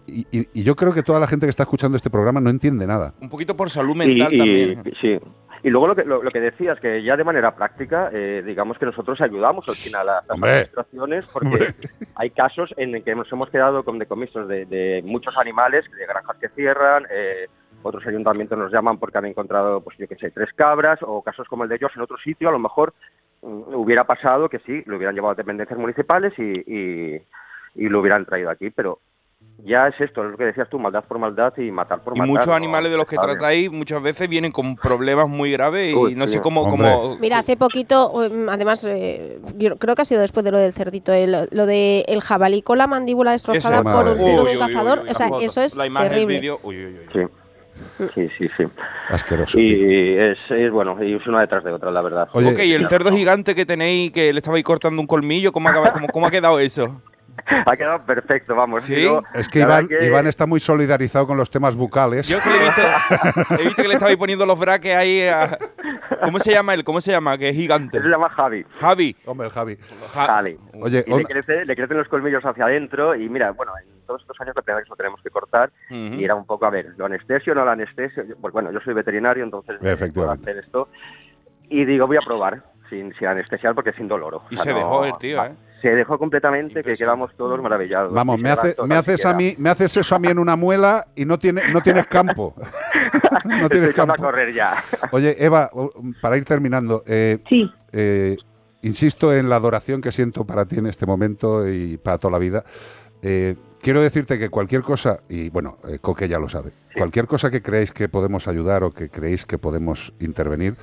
Y, 0.07 0.27
y- 0.31 0.49
y 0.55 0.63
yo 0.63 0.77
creo 0.77 0.93
que 0.93 1.03
toda 1.03 1.21
la 1.21 1.27
gente 1.27 1.47
que 1.47 1.51
está 1.51 1.65
escuchando 1.65 1.97
este 1.97 2.11
programa 2.11 2.41
no 2.41 2.51
entiende 2.51 2.87
nada. 2.87 3.15
Un 3.21 3.29
poquito 3.29 3.57
por 3.57 3.71
salud 3.71 3.97
mental 3.97 4.33
y- 4.33 4.39
también. 4.39 4.83
sí. 5.01 5.19
Y 5.63 5.69
luego 5.69 5.89
lo 5.89 5.95
que, 5.95 6.05
lo, 6.05 6.23
lo 6.23 6.31
que 6.31 6.41
decías, 6.41 6.81
que 6.81 7.03
ya 7.03 7.19
de 7.19 7.25
manera 7.25 7.55
práctica, 7.55 8.09
eh, 8.15 8.43
digamos 8.47 8.79
que 8.79 8.87
nosotros 8.87 9.21
ayudamos 9.21 9.69
al 9.69 9.75
final 9.75 10.09
a 10.09 10.15
las 10.15 10.31
Hombre. 10.31 10.51
administraciones, 10.53 11.27
porque 11.27 11.75
hay 12.15 12.31
casos 12.31 12.73
en 12.79 12.95
el 12.95 13.05
que 13.05 13.15
nos 13.15 13.31
hemos 13.31 13.51
quedado 13.51 13.85
con 13.85 13.99
decomisos 13.99 14.49
de, 14.49 14.65
de 14.65 15.03
muchos 15.05 15.37
animales, 15.37 15.85
de 15.99 16.07
granjas 16.07 16.39
que 16.39 16.49
cierran, 16.51 17.05
eh, 17.11 17.47
otros 17.83 18.07
ayuntamientos 18.07 18.59
nos 18.59 18.73
llaman 18.73 18.97
porque 18.99 19.19
han 19.19 19.27
encontrado, 19.27 19.83
pues 19.83 19.99
yo 19.99 20.09
que 20.09 20.17
sé, 20.17 20.31
tres 20.31 20.49
cabras, 20.55 20.99
o 21.03 21.21
casos 21.21 21.47
como 21.47 21.65
el 21.65 21.69
de 21.69 21.77
ellos 21.77 21.91
en 21.95 22.01
otro 22.03 22.17
sitio, 22.17 22.49
a 22.49 22.53
lo 22.53 22.59
mejor 22.59 22.95
mm, 23.43 23.75
hubiera 23.75 24.05
pasado 24.05 24.49
que 24.49 24.61
sí, 24.61 24.83
lo 24.87 24.97
hubieran 24.97 25.15
llevado 25.15 25.33
a 25.33 25.35
dependencias 25.35 25.79
municipales 25.79 26.33
y, 26.39 26.43
y, 26.43 27.21
y 27.75 27.89
lo 27.89 28.01
hubieran 28.01 28.25
traído 28.27 28.51
aquí, 28.51 28.71
pero 28.71 28.99
ya 29.65 29.89
es 29.89 29.99
esto, 30.01 30.25
es 30.25 30.31
lo 30.33 30.37
que 30.37 30.45
decías 30.45 30.69
tú, 30.71 30.79
maldad 30.79 31.05
por 31.05 31.19
maldad 31.19 31.53
y 31.59 31.71
matar 31.71 32.01
por 32.03 32.15
Y 32.17 32.19
matar. 32.19 32.29
muchos 32.29 32.47
¿no? 32.49 32.55
animales 32.55 32.91
de 32.91 32.97
los 32.97 33.07
que 33.07 33.17
¿sabes? 33.17 33.37
tratáis 33.37 33.71
muchas 33.71 34.03
veces 34.03 34.29
vienen 34.29 34.53
con 34.53 34.77
problemas 34.77 35.29
muy 35.29 35.53
graves 35.53 35.93
y 35.93 35.97
Uy, 35.97 36.15
no 36.15 36.27
sé 36.27 36.41
cómo... 36.41 36.69
Cómo 36.69 37.17
Mira, 37.21 37.39
hace 37.39 37.57
poquito, 37.57 38.11
um, 38.11 38.49
además, 38.49 38.85
eh, 38.89 39.39
yo 39.57 39.77
creo 39.77 39.95
que 39.95 40.03
ha 40.03 40.05
sido 40.07 40.21
después 40.23 40.45
de 40.45 40.53
lo 40.53 40.59
del 40.59 40.73
cerdito, 40.73 41.13
eh, 41.13 41.27
lo, 41.27 41.41
lo 41.51 41.67
de 41.67 42.05
el 42.09 42.21
jabalí 42.23 42.63
con 42.63 42.79
la 42.79 42.87
mandíbula 42.87 43.33
destrozada 43.33 43.83
por 43.83 44.07
un 44.09 44.17
mía. 44.17 44.25
tiro 44.27 44.45
de 44.45 44.51
Uy, 44.51 44.57
un 44.57 44.63
uy, 44.63 44.63
uy, 44.63 44.73
cazador. 44.75 45.01
uy, 45.05 45.11
o 45.11 45.15
sea, 45.15 45.29
foto, 45.29 45.41
eso 45.45 45.61
es 45.63 45.77
la 45.77 45.87
imagen, 45.87 46.07
el 46.09 46.13
terrible. 46.15 46.35
vídeo, 46.37 46.61
uy, 46.63 46.77
uy, 46.87 46.95
uy. 46.99 47.07
Sí. 47.13 47.21
Sí, 48.15 48.29
sí, 48.39 48.49
sí. 48.57 48.65
Asqueroso. 49.11 49.59
Y 49.59 50.15
es, 50.19 50.39
es 50.51 50.71
bueno, 50.71 51.03
y 51.03 51.15
es 51.15 51.27
una 51.27 51.41
detrás 51.41 51.65
de 51.65 51.73
otra, 51.73 51.91
la 51.91 52.01
verdad. 52.03 52.29
Oye, 52.33 52.53
Ok, 52.53 52.59
y 52.65 52.73
el 52.73 52.87
cerdo 52.87 53.11
gigante 53.11 53.55
que 53.55 53.65
tenéis, 53.67 54.11
que 54.13 54.33
le 54.33 54.39
estabais 54.39 54.65
cortando 54.65 55.01
un 55.01 55.07
colmillo, 55.07 55.51
¿cómo, 55.53 55.69
acaba- 55.69 55.93
cómo, 55.93 56.07
cómo 56.09 56.27
ha 56.27 56.31
quedado 56.31 56.59
eso? 56.61 57.01
Ha 57.67 57.77
quedado 57.77 58.05
perfecto, 58.05 58.55
vamos. 58.55 58.83
¿Sí? 58.83 58.95
digo, 58.95 59.23
Es 59.35 59.49
que 59.49 59.61
Iván, 59.61 59.87
verdad 59.87 59.99
que- 60.01 60.07
Iván 60.07 60.27
está 60.27 60.47
muy 60.47 60.61
solidarizado 60.61 61.27
con 61.27 61.37
los 61.37 61.51
temas 61.51 61.77
bucales. 61.77 62.29
Yo 62.29 62.41
que 62.41 62.51
le 62.51 62.57
he 62.57 62.61
visto, 62.65 62.83
he 63.59 63.63
visto 63.65 63.83
que 63.83 63.89
le 63.89 63.95
estabais 63.95 64.17
poniendo 64.17 64.47
los 64.47 64.59
braques 64.59 64.95
ahí 64.95 65.23
a... 65.27 65.59
¿Cómo 66.25 66.39
se 66.39 66.53
llama 66.53 66.75
él? 66.75 66.85
¿Cómo 66.85 67.01
se 67.01 67.11
llama? 67.13 67.39
Que 67.39 67.49
es 67.49 67.57
gigante. 67.57 67.97
Él 67.97 68.03
se 68.03 68.09
llama 68.11 68.29
Javi. 68.31 68.65
Javi. 68.79 69.17
Hombre, 69.25 69.47
el 69.47 69.53
Javi. 69.53 69.77
Ja- 70.13 70.27
Javi. 70.27 70.59
Oye, 70.81 71.05
Y 71.07 71.11
le, 71.11 71.17
una- 71.17 71.25
crece- 71.29 71.65
le 71.65 71.77
crecen 71.77 71.97
los 71.97 72.09
colmillos 72.09 72.45
hacia 72.45 72.65
adentro 72.65 73.15
y 73.15 73.29
mira, 73.29 73.53
bueno, 73.53 73.73
en 73.83 74.07
todos 74.07 74.21
estos 74.23 74.39
años 74.41 74.55
la 74.57 74.63
primera 74.63 74.79
vez 74.79 74.85
que 74.85 74.91
lo 74.91 74.97
tenemos 74.97 75.21
que 75.23 75.31
cortar 75.31 75.71
y 75.89 76.23
era 76.25 76.35
un 76.35 76.45
poco, 76.45 76.67
a 76.67 76.71
ver, 76.71 76.89
¿lo 76.97 77.07
anestesio 77.07 77.53
o 77.53 77.57
no 77.57 77.65
lo 77.65 77.71
anestesio? 77.71 78.25
Pues 78.41 78.53
bueno, 78.53 78.71
yo 78.73 78.81
soy 78.81 78.93
veterinario, 78.95 79.45
entonces 79.45 79.77
puedo 79.79 79.93
Efectivamente. 79.93 80.51
hacer 80.51 80.63
esto. 80.65 80.89
Y 81.69 81.85
digo, 81.85 82.07
voy 82.07 82.17
a 82.17 82.21
probar 82.27 82.63
sin, 82.91 83.15
sin 83.15 83.29
anestesiar 83.29 83.75
porque 83.75 83.91
es 83.91 83.99
indoloro. 83.99 84.43
Y 84.51 84.55
O 84.57 84.59
sea, 84.59 84.65
se 84.65 84.71
no- 84.73 84.77
dejó 84.79 85.05
el 85.05 85.13
tío, 85.19 85.45
¿eh? 85.45 85.53
Se 85.81 85.89
dejó 85.89 86.19
completamente, 86.19 86.83
que 86.83 86.95
quedamos 86.95 87.35
todos 87.37 87.61
maravillados. 87.63 88.13
Vamos, 88.13 88.39
me, 88.39 88.51
hace, 88.51 88.77
me, 88.87 88.95
haces 88.95 89.25
a 89.25 89.33
mí, 89.35 89.55
me 89.59 89.71
haces 89.71 89.97
eso 89.97 90.15
a 90.15 90.19
mí 90.19 90.29
en 90.29 90.39
una 90.39 90.57
muela 90.57 91.07
y 91.17 91.25
no, 91.25 91.39
tiene, 91.39 91.73
no 91.73 91.81
tienes 91.81 92.07
campo. 92.09 92.55
no 93.45 93.55
Estoy 93.55 93.69
tienes 93.71 93.91
echando 93.91 94.13
a 94.13 94.17
campo. 94.17 94.31
correr 94.31 94.53
ya. 94.53 94.85
Oye, 95.13 95.37
Eva, 95.39 95.71
para 96.21 96.37
ir 96.37 96.45
terminando, 96.45 97.03
eh, 97.07 97.39
Sí, 97.49 97.71
eh, 97.93 98.37
insisto 98.83 99.35
en 99.35 99.49
la 99.49 99.57
adoración 99.57 100.01
que 100.01 100.13
siento 100.13 100.45
para 100.45 100.67
ti 100.67 100.79
en 100.79 100.87
este 100.87 101.07
momento 101.07 101.69
y 101.69 101.97
para 101.97 102.19
toda 102.19 102.33
la 102.33 102.39
vida. 102.39 102.65
Eh, 103.23 103.57
quiero 103.81 104.01
decirte 104.03 104.39
que 104.39 104.49
cualquier 104.51 104.83
cosa, 104.83 105.21
y 105.29 105.49
bueno, 105.51 105.79
Coque 106.01 106.29
ya 106.29 106.39
lo 106.39 106.49
sabe, 106.49 106.73
cualquier 106.97 107.27
cosa 107.27 107.51
que 107.51 107.63
creéis 107.63 107.93
que 107.93 108.09
podemos 108.09 108.49
ayudar 108.49 108.83
o 108.85 108.93
que 108.93 109.09
creéis 109.09 109.47
que 109.47 109.59
podemos 109.59 110.13
intervenir, 110.21 110.77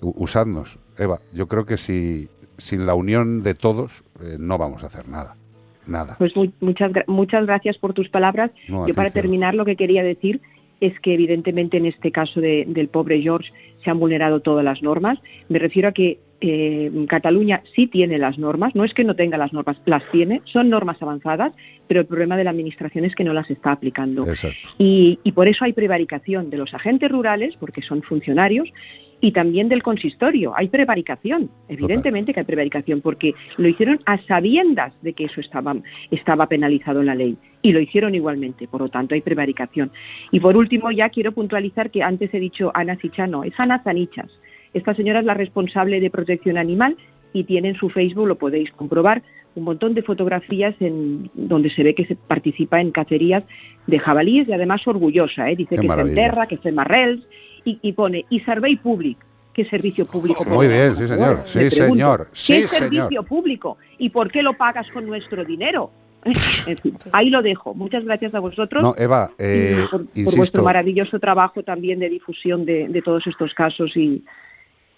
usadnos. 0.00 0.78
Eva, 0.96 1.20
yo 1.32 1.48
creo 1.48 1.64
que 1.64 1.76
si, 1.76 2.28
sin 2.58 2.84
la 2.86 2.94
unión 2.94 3.42
de 3.42 3.54
todos 3.54 4.04
eh, 4.22 4.36
no 4.38 4.58
vamos 4.58 4.82
a 4.84 4.86
hacer 4.88 5.08
nada. 5.08 5.34
Nada. 5.86 6.16
pues 6.18 6.36
mu- 6.36 6.52
muchas, 6.60 6.92
muchas 7.06 7.46
gracias 7.46 7.78
por 7.78 7.94
tus 7.94 8.10
palabras. 8.10 8.50
No, 8.68 8.86
Yo 8.86 8.92
para 8.92 9.08
terminar 9.10 9.54
lo 9.54 9.64
que 9.64 9.74
quería 9.74 10.02
decir 10.02 10.42
es 10.82 10.92
que 11.00 11.14
evidentemente 11.14 11.78
en 11.78 11.86
este 11.86 12.12
caso 12.12 12.40
de- 12.42 12.66
del 12.68 12.88
pobre 12.88 13.22
George 13.22 13.50
se 13.82 13.90
han 13.90 13.98
vulnerado 13.98 14.40
todas 14.40 14.62
las 14.62 14.82
normas. 14.82 15.18
Me 15.48 15.58
refiero 15.58 15.88
a 15.88 15.92
que 15.92 16.18
eh, 16.42 16.92
Cataluña 17.08 17.62
sí 17.74 17.86
tiene 17.86 18.18
las 18.18 18.38
normas, 18.38 18.74
no 18.74 18.84
es 18.84 18.92
que 18.94 19.02
no 19.02 19.14
tenga 19.16 19.38
las 19.38 19.52
normas, 19.54 19.76
las 19.86 20.02
tiene, 20.12 20.42
son 20.44 20.68
normas 20.68 21.00
avanzadas, 21.02 21.52
pero 21.88 22.00
el 22.00 22.06
problema 22.06 22.36
de 22.36 22.44
la 22.44 22.50
Administración 22.50 23.04
es 23.06 23.14
que 23.14 23.24
no 23.24 23.32
las 23.32 23.50
está 23.50 23.72
aplicando. 23.72 24.24
Y, 24.78 25.18
y 25.24 25.32
por 25.32 25.48
eso 25.48 25.64
hay 25.64 25.72
prevaricación 25.72 26.50
de 26.50 26.58
los 26.58 26.72
agentes 26.74 27.10
rurales, 27.10 27.54
porque 27.58 27.80
son 27.82 28.02
funcionarios, 28.02 28.68
y 29.20 29.32
también 29.32 29.68
del 29.68 29.82
consistorio. 29.82 30.52
Hay 30.56 30.68
prevaricación, 30.68 31.50
evidentemente 31.68 32.32
que 32.32 32.40
hay 32.40 32.46
prevaricación, 32.46 33.00
porque 33.00 33.32
lo 33.56 33.68
hicieron 33.68 34.00
a 34.06 34.18
sabiendas 34.26 34.92
de 35.02 35.12
que 35.12 35.24
eso 35.24 35.40
estaba, 35.40 35.76
estaba 36.10 36.46
penalizado 36.46 37.00
en 37.00 37.06
la 37.06 37.14
ley. 37.14 37.36
Y 37.62 37.72
lo 37.72 37.80
hicieron 37.80 38.14
igualmente, 38.14 38.68
por 38.68 38.80
lo 38.80 38.88
tanto 38.88 39.14
hay 39.14 39.20
prevaricación. 39.20 39.90
Y 40.30 40.40
por 40.40 40.56
último, 40.56 40.90
ya 40.92 41.08
quiero 41.08 41.32
puntualizar 41.32 41.90
que 41.90 42.02
antes 42.02 42.32
he 42.32 42.38
dicho 42.38 42.70
Ana 42.74 42.96
Sichano, 42.96 43.44
es 43.44 43.58
Ana 43.58 43.82
Zanichas. 43.82 44.30
Esta 44.74 44.94
señora 44.94 45.20
es 45.20 45.26
la 45.26 45.34
responsable 45.34 46.00
de 46.00 46.10
protección 46.10 46.58
animal 46.58 46.96
y 47.32 47.44
tiene 47.44 47.70
en 47.70 47.74
su 47.76 47.88
Facebook, 47.90 48.28
lo 48.28 48.38
podéis 48.38 48.70
comprobar, 48.72 49.22
un 49.54 49.64
montón 49.64 49.94
de 49.94 50.02
fotografías 50.02 50.74
en 50.80 51.30
donde 51.34 51.70
se 51.70 51.82
ve 51.82 51.94
que 51.94 52.06
se 52.06 52.14
participa 52.14 52.80
en 52.80 52.92
cacerías 52.92 53.42
de 53.86 53.98
jabalíes 53.98 54.48
y 54.48 54.52
además 54.52 54.86
orgullosa, 54.86 55.50
¿eh? 55.50 55.56
dice 55.56 55.74
Qué 55.74 55.82
que 55.82 55.88
maravilla. 55.88 56.14
se 56.14 56.20
enterra, 56.20 56.46
que 56.46 56.58
se 56.58 56.70
marrels 56.70 57.26
y, 57.64 57.78
y 57.82 57.92
pone 57.92 58.24
y 58.30 58.40
survey 58.40 58.76
públic, 58.76 59.18
¿qué 59.52 59.64
servicio 59.64 60.06
público? 60.06 60.44
Muy 60.44 60.68
bien, 60.68 60.94
sí, 60.96 61.06
señor. 61.06 61.42
Sí, 61.46 61.58
pregunto, 61.58 61.76
señor. 61.86 62.24
¿Qué 62.26 62.30
Sí, 62.32 62.54
es 62.54 62.70
señor. 62.70 62.90
servicio 62.90 63.22
público? 63.24 63.78
¿Y 63.98 64.10
por 64.10 64.30
qué 64.30 64.42
lo 64.42 64.54
pagas 64.54 64.86
con 64.92 65.06
nuestro 65.06 65.44
dinero? 65.44 65.90
en 66.24 66.76
fin, 66.78 66.98
ahí 67.12 67.30
lo 67.30 67.42
dejo. 67.42 67.74
Muchas 67.74 68.04
gracias 68.04 68.34
a 68.34 68.40
vosotros. 68.40 68.82
No, 68.82 68.94
Eva, 68.98 69.30
eh, 69.38 69.86
por, 69.90 70.06
vuestro 70.36 70.62
maravilloso 70.62 71.18
trabajo 71.18 71.62
también 71.62 72.00
de 72.00 72.08
difusión 72.08 72.64
de, 72.64 72.88
de 72.88 73.02
todos 73.02 73.26
estos 73.26 73.54
casos 73.54 73.96
y, 73.96 74.24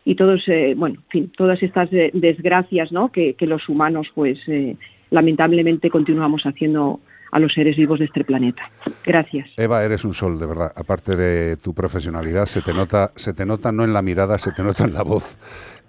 y 0.05 0.15
todos, 0.15 0.43
eh, 0.49 0.75
bueno, 0.77 0.97
en 0.97 1.11
fin, 1.11 1.33
todas 1.37 1.63
estas 1.63 1.91
desgracias, 1.91 2.91
¿no? 2.91 3.13
Que, 3.13 3.35
que 3.35 3.47
los 3.47 3.69
humanos, 3.69 4.09
pues, 4.15 4.39
eh, 4.49 4.77
lamentablemente 5.11 5.91
continuamos 5.91 6.43
haciendo 6.45 7.01
a 7.31 7.39
los 7.39 7.53
seres 7.53 7.77
vivos 7.77 7.99
de 7.99 8.07
este 8.07 8.25
planeta. 8.25 8.71
Gracias. 9.05 9.49
Eva, 9.57 9.85
eres 9.85 10.05
un 10.05 10.15
sol, 10.15 10.39
de 10.39 10.47
verdad. 10.47 10.73
Aparte 10.75 11.17
de 11.17 11.57
tu 11.57 11.75
profesionalidad, 11.75 12.47
se 12.47 12.63
te 12.63 12.75
nota, 12.75 13.13
se 13.17 13.33
te 13.33 13.47
nota 13.47 13.73
no 13.73 13.85
en 13.85 13.93
la 13.93 14.03
mirada, 14.03 14.39
se 14.39 14.53
te 14.53 14.63
nota 14.63 14.85
en 14.85 14.95
la 14.95 15.03
voz. 15.03 15.39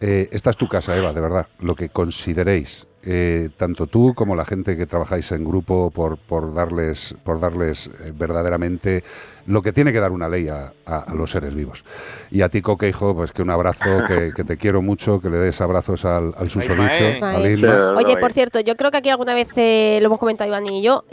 Eh, 0.02 0.30
esta 0.32 0.50
es 0.50 0.58
tu 0.58 0.68
casa, 0.68 0.96
Eva, 0.98 1.14
de 1.14 1.22
verdad. 1.22 1.48
Lo 1.60 1.76
que 1.76 1.90
consideréis, 1.90 2.88
eh, 3.04 3.50
tanto 3.56 3.86
tú 3.88 4.14
como 4.16 4.36
la 4.36 4.46
gente 4.46 4.76
que 4.76 4.86
trabajáis 4.88 5.32
en 5.32 5.44
grupo, 5.46 5.92
por, 5.92 6.18
por 6.18 6.54
darles, 6.54 7.16
por 7.24 7.40
darles 7.40 7.88
eh, 8.04 8.12
verdaderamente 8.14 9.04
lo 9.46 9.62
que 9.62 9.72
tiene 9.74 9.92
que 9.94 10.00
dar 10.00 10.12
una 10.12 10.28
ley 10.30 10.48
a, 10.48 10.74
a- 10.86 11.00
a 11.00 11.14
los 11.14 11.32
seres 11.32 11.54
vivos. 11.56 11.84
Y 12.32 12.42
a 12.42 12.50
ti, 12.50 12.62
Coque, 12.62 12.90
hijo, 12.90 13.16
pues 13.16 13.32
que 13.32 13.42
un 13.44 13.50
abrazo, 13.52 14.00
que, 14.08 14.34
que 14.36 14.44
te 14.44 14.58
quiero 14.58 14.82
mucho, 14.82 15.22
que 15.22 15.30
le 15.30 15.38
des 15.38 15.62
abrazos 15.62 16.04
al, 16.06 16.34
al 16.38 16.50
susodicho. 16.50 16.84
Oye, 17.96 18.18
por 18.22 18.34
cierto, 18.34 18.60
yo 18.60 18.76
creo 18.76 18.90
que 18.92 18.98
aquí 18.98 19.10
alguna 19.10 19.34
vez 19.36 19.50
eh, 19.56 20.00
lo 20.02 20.08
hemos 20.08 20.20
comentado 20.20 20.48
Iván 20.48 20.66
y 20.68 20.82
yo. 20.84 21.04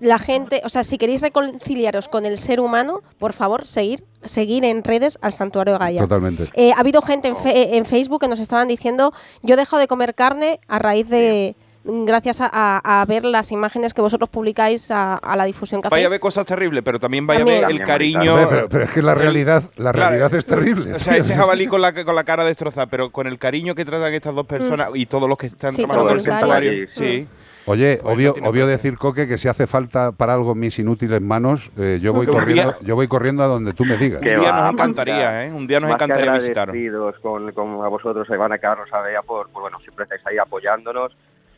Eh, 0.00 0.06
la 0.06 0.18
gente, 0.18 0.60
o 0.64 0.68
sea, 0.68 0.84
si 0.84 0.98
queréis 0.98 1.20
reconciliaros 1.20 2.08
con 2.08 2.26
el 2.26 2.38
ser 2.38 2.60
humano, 2.60 3.02
por 3.18 3.32
favor, 3.32 3.64
seguir, 3.66 4.04
seguir 4.24 4.64
en 4.64 4.84
redes 4.84 5.18
al 5.22 5.32
Santuario 5.32 5.74
de 5.74 5.78
Gaia. 5.78 6.00
Totalmente. 6.02 6.48
Eh, 6.54 6.72
ha 6.76 6.80
habido 6.80 7.02
gente 7.02 7.28
en, 7.28 7.36
fe- 7.36 7.76
en 7.76 7.84
Facebook 7.84 8.20
que 8.20 8.28
nos 8.28 8.40
estaban 8.40 8.68
diciendo, 8.68 9.12
yo 9.42 9.54
he 9.54 9.56
dejado 9.56 9.80
de 9.80 9.88
comer 9.88 10.14
carne 10.14 10.60
a 10.68 10.78
raíz 10.78 11.08
de, 11.08 11.54
gracias 11.84 12.40
a, 12.40 12.48
a- 12.52 13.00
a 13.00 13.04
ver 13.06 13.24
las 13.24 13.50
imágenes 13.52 13.94
que 13.94 14.00
vosotros 14.02 14.28
publicáis 14.28 14.90
a, 14.90 15.14
a 15.14 15.36
la 15.36 15.44
difusión 15.44 15.80
que 15.80 15.88
Vaya 15.88 15.96
a 15.96 16.06
hacéis. 16.06 16.10
ver 16.10 16.20
cosas 16.20 16.44
terribles, 16.46 16.82
pero 16.84 16.98
también 17.00 17.26
vaya 17.26 17.38
a 17.42 17.44
También. 17.44 17.62
ver 17.62 17.70
el 17.70 17.82
cariño. 17.84 18.34
Pero, 18.48 18.68
pero 18.68 18.84
es 18.84 18.90
que 18.90 19.02
la 19.02 19.14
realidad, 19.14 19.62
la 19.76 19.92
Claro, 19.92 20.10
realidad 20.10 20.34
es 20.34 20.46
terrible. 20.46 20.94
O 20.94 20.98
sea, 20.98 21.16
ese 21.16 21.34
jabalí 21.36 21.66
con 21.66 21.80
la, 21.80 21.92
con 22.04 22.14
la 22.14 22.24
cara 22.24 22.44
destrozada, 22.44 22.86
pero 22.86 23.10
con 23.10 23.26
el 23.26 23.38
cariño 23.38 23.74
que 23.74 23.84
tratan 23.84 24.12
estas 24.12 24.34
dos 24.34 24.46
personas 24.46 24.90
y 24.94 25.06
todos 25.06 25.28
los 25.28 25.38
que 25.38 25.46
están 25.46 25.70
Mm. 25.72 25.76
Sí, 25.76 25.82
trabajando 25.84 26.10
en 26.10 26.16
el 26.16 26.22
santuario. 26.24 26.86
Sí. 26.90 27.26
Oye, 27.68 27.98
Pues 28.02 28.14
obvio, 28.14 28.34
no 28.40 28.48
obvio 28.48 28.66
decir, 28.66 28.96
Coque, 28.98 29.26
que 29.28 29.38
si 29.38 29.48
hace 29.48 29.66
falta 29.66 30.12
para 30.12 30.34
algo 30.34 30.54
mis 30.54 30.78
inútiles 30.78 31.20
manos, 31.20 31.70
eh, 31.76 31.98
yo 32.02 32.12
voy 32.12 32.26
Que 32.26 32.32
corriendo, 32.32 32.74
yo 32.82 32.94
voy 32.94 33.08
corriendo 33.08 33.42
a 33.42 33.46
donde 33.46 33.72
tú 33.74 33.84
me 33.84 33.96
digas. 33.96 34.20
Un 34.20 34.24
Que 34.26 34.36
día 34.38 34.50
va, 34.52 34.62
nos 34.62 34.72
encantaría, 34.72 35.14
más 35.30 35.44
¿eh? 35.46 35.52
Un 35.52 35.66
día 35.66 35.80
nos 35.80 35.90
Más 35.90 35.98
que 35.98 36.04
encantaría 36.04 36.32
visitaros. 36.34 36.74
agradecidos 36.74 37.18
con, 37.20 37.52
con 37.52 37.84
a 37.84 37.88
vosotros, 37.88 38.26
Iván, 38.30 38.52
a 38.52 38.58
Carlos, 38.58 38.88
a 38.92 39.00
Bea, 39.02 39.22
por, 39.22 39.48
por, 39.50 39.62
bueno, 39.62 39.78
siempre 39.80 40.04
estáis 40.04 40.26
ahí 40.26 40.38
apoyándonos. 40.38 41.16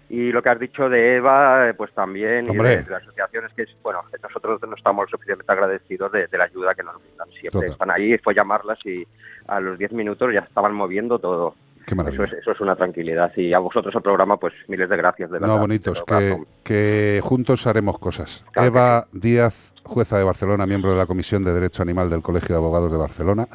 Y 0.09 0.33
lo 0.33 0.43
que 0.43 0.49
has 0.49 0.59
dicho 0.59 0.89
de 0.89 1.17
Eva, 1.19 1.69
eh, 1.69 1.75
pues 1.75 1.93
también, 1.93 2.47
y 2.47 2.51
Hombre. 2.51 2.69
de, 2.79 2.83
de 2.83 2.91
las 2.91 3.03
asociaciones, 3.03 3.53
que 3.55 3.63
es, 3.63 3.69
bueno, 3.81 4.01
que 4.11 4.19
nosotros 4.21 4.61
no 4.69 4.75
estamos 4.75 5.09
suficientemente 5.09 5.53
agradecidos 5.53 6.11
de, 6.11 6.27
de 6.27 6.39
la 6.39 6.45
ayuda 6.45 6.75
que 6.75 6.83
nos 6.83 7.01
brindan. 7.01 7.29
Siempre 7.29 7.51
Total. 7.53 7.71
están 7.71 7.91
ahí, 7.93 8.19
fue 8.19 8.35
llamarlas 8.35 8.79
y 8.85 9.07
a 9.47 9.61
los 9.61 9.79
10 9.79 9.93
minutos 9.93 10.33
ya 10.35 10.41
estaban 10.41 10.75
moviendo 10.75 11.21
todo. 11.21 11.55
Qué 11.95 11.95
Eso 11.95 11.97
maravilla. 11.97 12.25
es, 12.25 12.33
eso 12.43 12.53
es 12.53 12.61
una 12.61 12.77
tranquilidad. 12.77 13.33
Y 13.37 13.53
a 13.53 13.59
vosotros 13.59 13.95
el 13.95 14.03
programa, 14.03 14.37
pues 14.37 14.55
miles 14.69 14.89
de 14.89 14.97
gracias, 14.97 15.31
de 15.31 15.39
verdad. 15.39 15.55
No, 15.55 15.59
bonitos, 15.61 16.05
de 16.07 16.43
que, 16.63 17.21
juntos 17.23 17.67
haremos 17.67 17.99
cosas. 17.99 18.45
Claro 18.53 18.73
que 18.73 18.79
Eva 18.79 19.07
Díaz, 19.13 19.73
jueza 19.85 20.19
de 20.19 20.25
Barcelona, 20.25 20.67
miembro 20.67 20.93
de 20.93 20.99
la 20.99 21.07
Comisión 21.07 21.45
de 21.45 21.53
Derecho 21.53 21.83
Animal 21.83 22.11
del 22.11 22.23
Colegio 22.23 22.55
de 22.55 22.61
Abogados 22.61 22.91
de 22.93 22.99
Barcelona, 22.99 23.49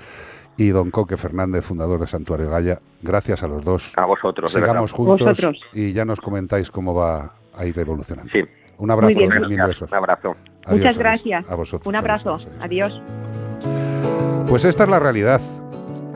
y 0.57 0.69
don 0.69 0.89
Coque 0.91 1.17
Fernández, 1.17 1.65
fundador 1.65 1.99
de 1.99 2.07
Santuario 2.07 2.49
Gaya. 2.49 2.79
Gracias 3.01 3.43
a 3.43 3.47
los 3.47 3.63
dos. 3.63 3.93
A 3.97 4.05
vosotros, 4.05 4.53
de 4.53 4.59
Sigamos 4.61 4.91
verdad. 4.91 4.95
juntos 4.97 5.27
Vosotros. 5.27 5.61
y 5.73 5.91
ya 5.93 6.05
nos 6.05 6.21
comentáis 6.21 6.71
cómo 6.71 6.93
va 6.93 7.33
a 7.57 7.65
ir 7.65 7.77
evolucionando. 7.77 8.31
Sí, 8.31 8.41
Un 8.77 8.91
abrazo, 8.91 9.13
Muy 9.13 9.15
bien. 9.15 9.29
mil 9.29 9.57
gracias. 9.57 9.67
besos. 9.67 9.91
Un 9.91 9.97
abrazo. 9.97 10.35
Adiós, 10.65 10.71
Muchas 10.79 10.85
adiós. 10.85 10.97
gracias. 10.97 11.45
A 11.49 11.55
vosotros. 11.55 11.87
Un 11.87 11.95
abrazo. 11.95 12.29
adiós, 12.33 12.47
adiós. 12.61 12.91
Adiós. 12.91 14.49
Pues 14.49 14.65
esta 14.65 14.83
es 14.83 14.89
la 14.89 14.99
realidad. 14.99 15.41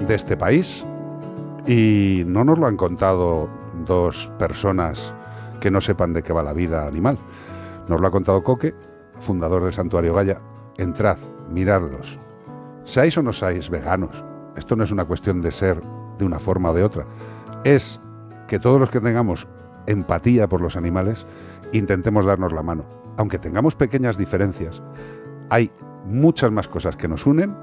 de 0.07 0.15
este 0.15 0.37
país 0.37 0.85
y 1.69 2.23
no 2.25 2.43
nos 2.43 2.57
lo 2.57 2.65
han 2.65 2.77
contado 2.77 3.47
dos 3.85 4.31
personas 4.39 5.13
que 5.61 5.69
no 5.69 5.81
sepan 5.81 6.13
de 6.13 6.23
qué 6.23 6.33
va 6.33 6.41
la 6.41 6.51
vida 6.51 6.87
animal. 6.87 7.19
Nos 7.87 8.01
lo 8.01 8.07
ha 8.07 8.11
contado 8.11 8.43
Coque, 8.43 8.73
fundador 9.19 9.63
del 9.63 9.73
Santuario 9.73 10.15
Gaya. 10.15 10.41
Entrad, 10.77 11.19
miradlos. 11.51 12.17
Seáis 12.85 13.15
o 13.19 13.21
no 13.21 13.33
seáis 13.33 13.69
veganos, 13.69 14.23
esto 14.55 14.75
no 14.75 14.83
es 14.83 14.89
una 14.89 15.05
cuestión 15.05 15.43
de 15.43 15.51
ser 15.51 15.79
de 16.17 16.25
una 16.25 16.39
forma 16.39 16.71
o 16.71 16.73
de 16.73 16.83
otra. 16.83 17.05
Es 17.63 18.01
que 18.47 18.57
todos 18.57 18.79
los 18.79 18.89
que 18.89 18.99
tengamos 18.99 19.47
empatía 19.85 20.49
por 20.49 20.61
los 20.61 20.75
animales 20.75 21.27
intentemos 21.71 22.25
darnos 22.25 22.51
la 22.51 22.63
mano. 22.63 22.85
Aunque 23.15 23.37
tengamos 23.37 23.75
pequeñas 23.75 24.17
diferencias, 24.17 24.81
hay 25.51 25.71
muchas 26.03 26.51
más 26.51 26.67
cosas 26.67 26.95
que 26.95 27.07
nos 27.07 27.27
unen 27.27 27.55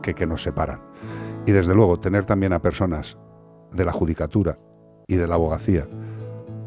que 0.00 0.14
que 0.14 0.26
nos 0.26 0.42
separan. 0.42 0.80
Y 1.44 1.52
desde 1.52 1.74
luego 1.74 2.00
tener 2.00 2.24
también 2.24 2.54
a 2.54 2.62
personas 2.62 3.18
de 3.72 3.84
la 3.84 3.92
judicatura 3.92 4.58
y 5.06 5.16
de 5.16 5.26
la 5.26 5.34
abogacía 5.34 5.86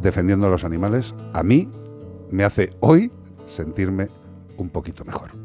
defendiendo 0.03 0.45
a 0.45 0.49
los 0.49 0.65
animales, 0.65 1.15
a 1.33 1.41
mí 1.41 1.69
me 2.29 2.43
hace 2.43 2.71
hoy 2.81 3.11
sentirme 3.45 4.09
un 4.57 4.69
poquito 4.69 5.03
mejor. 5.05 5.42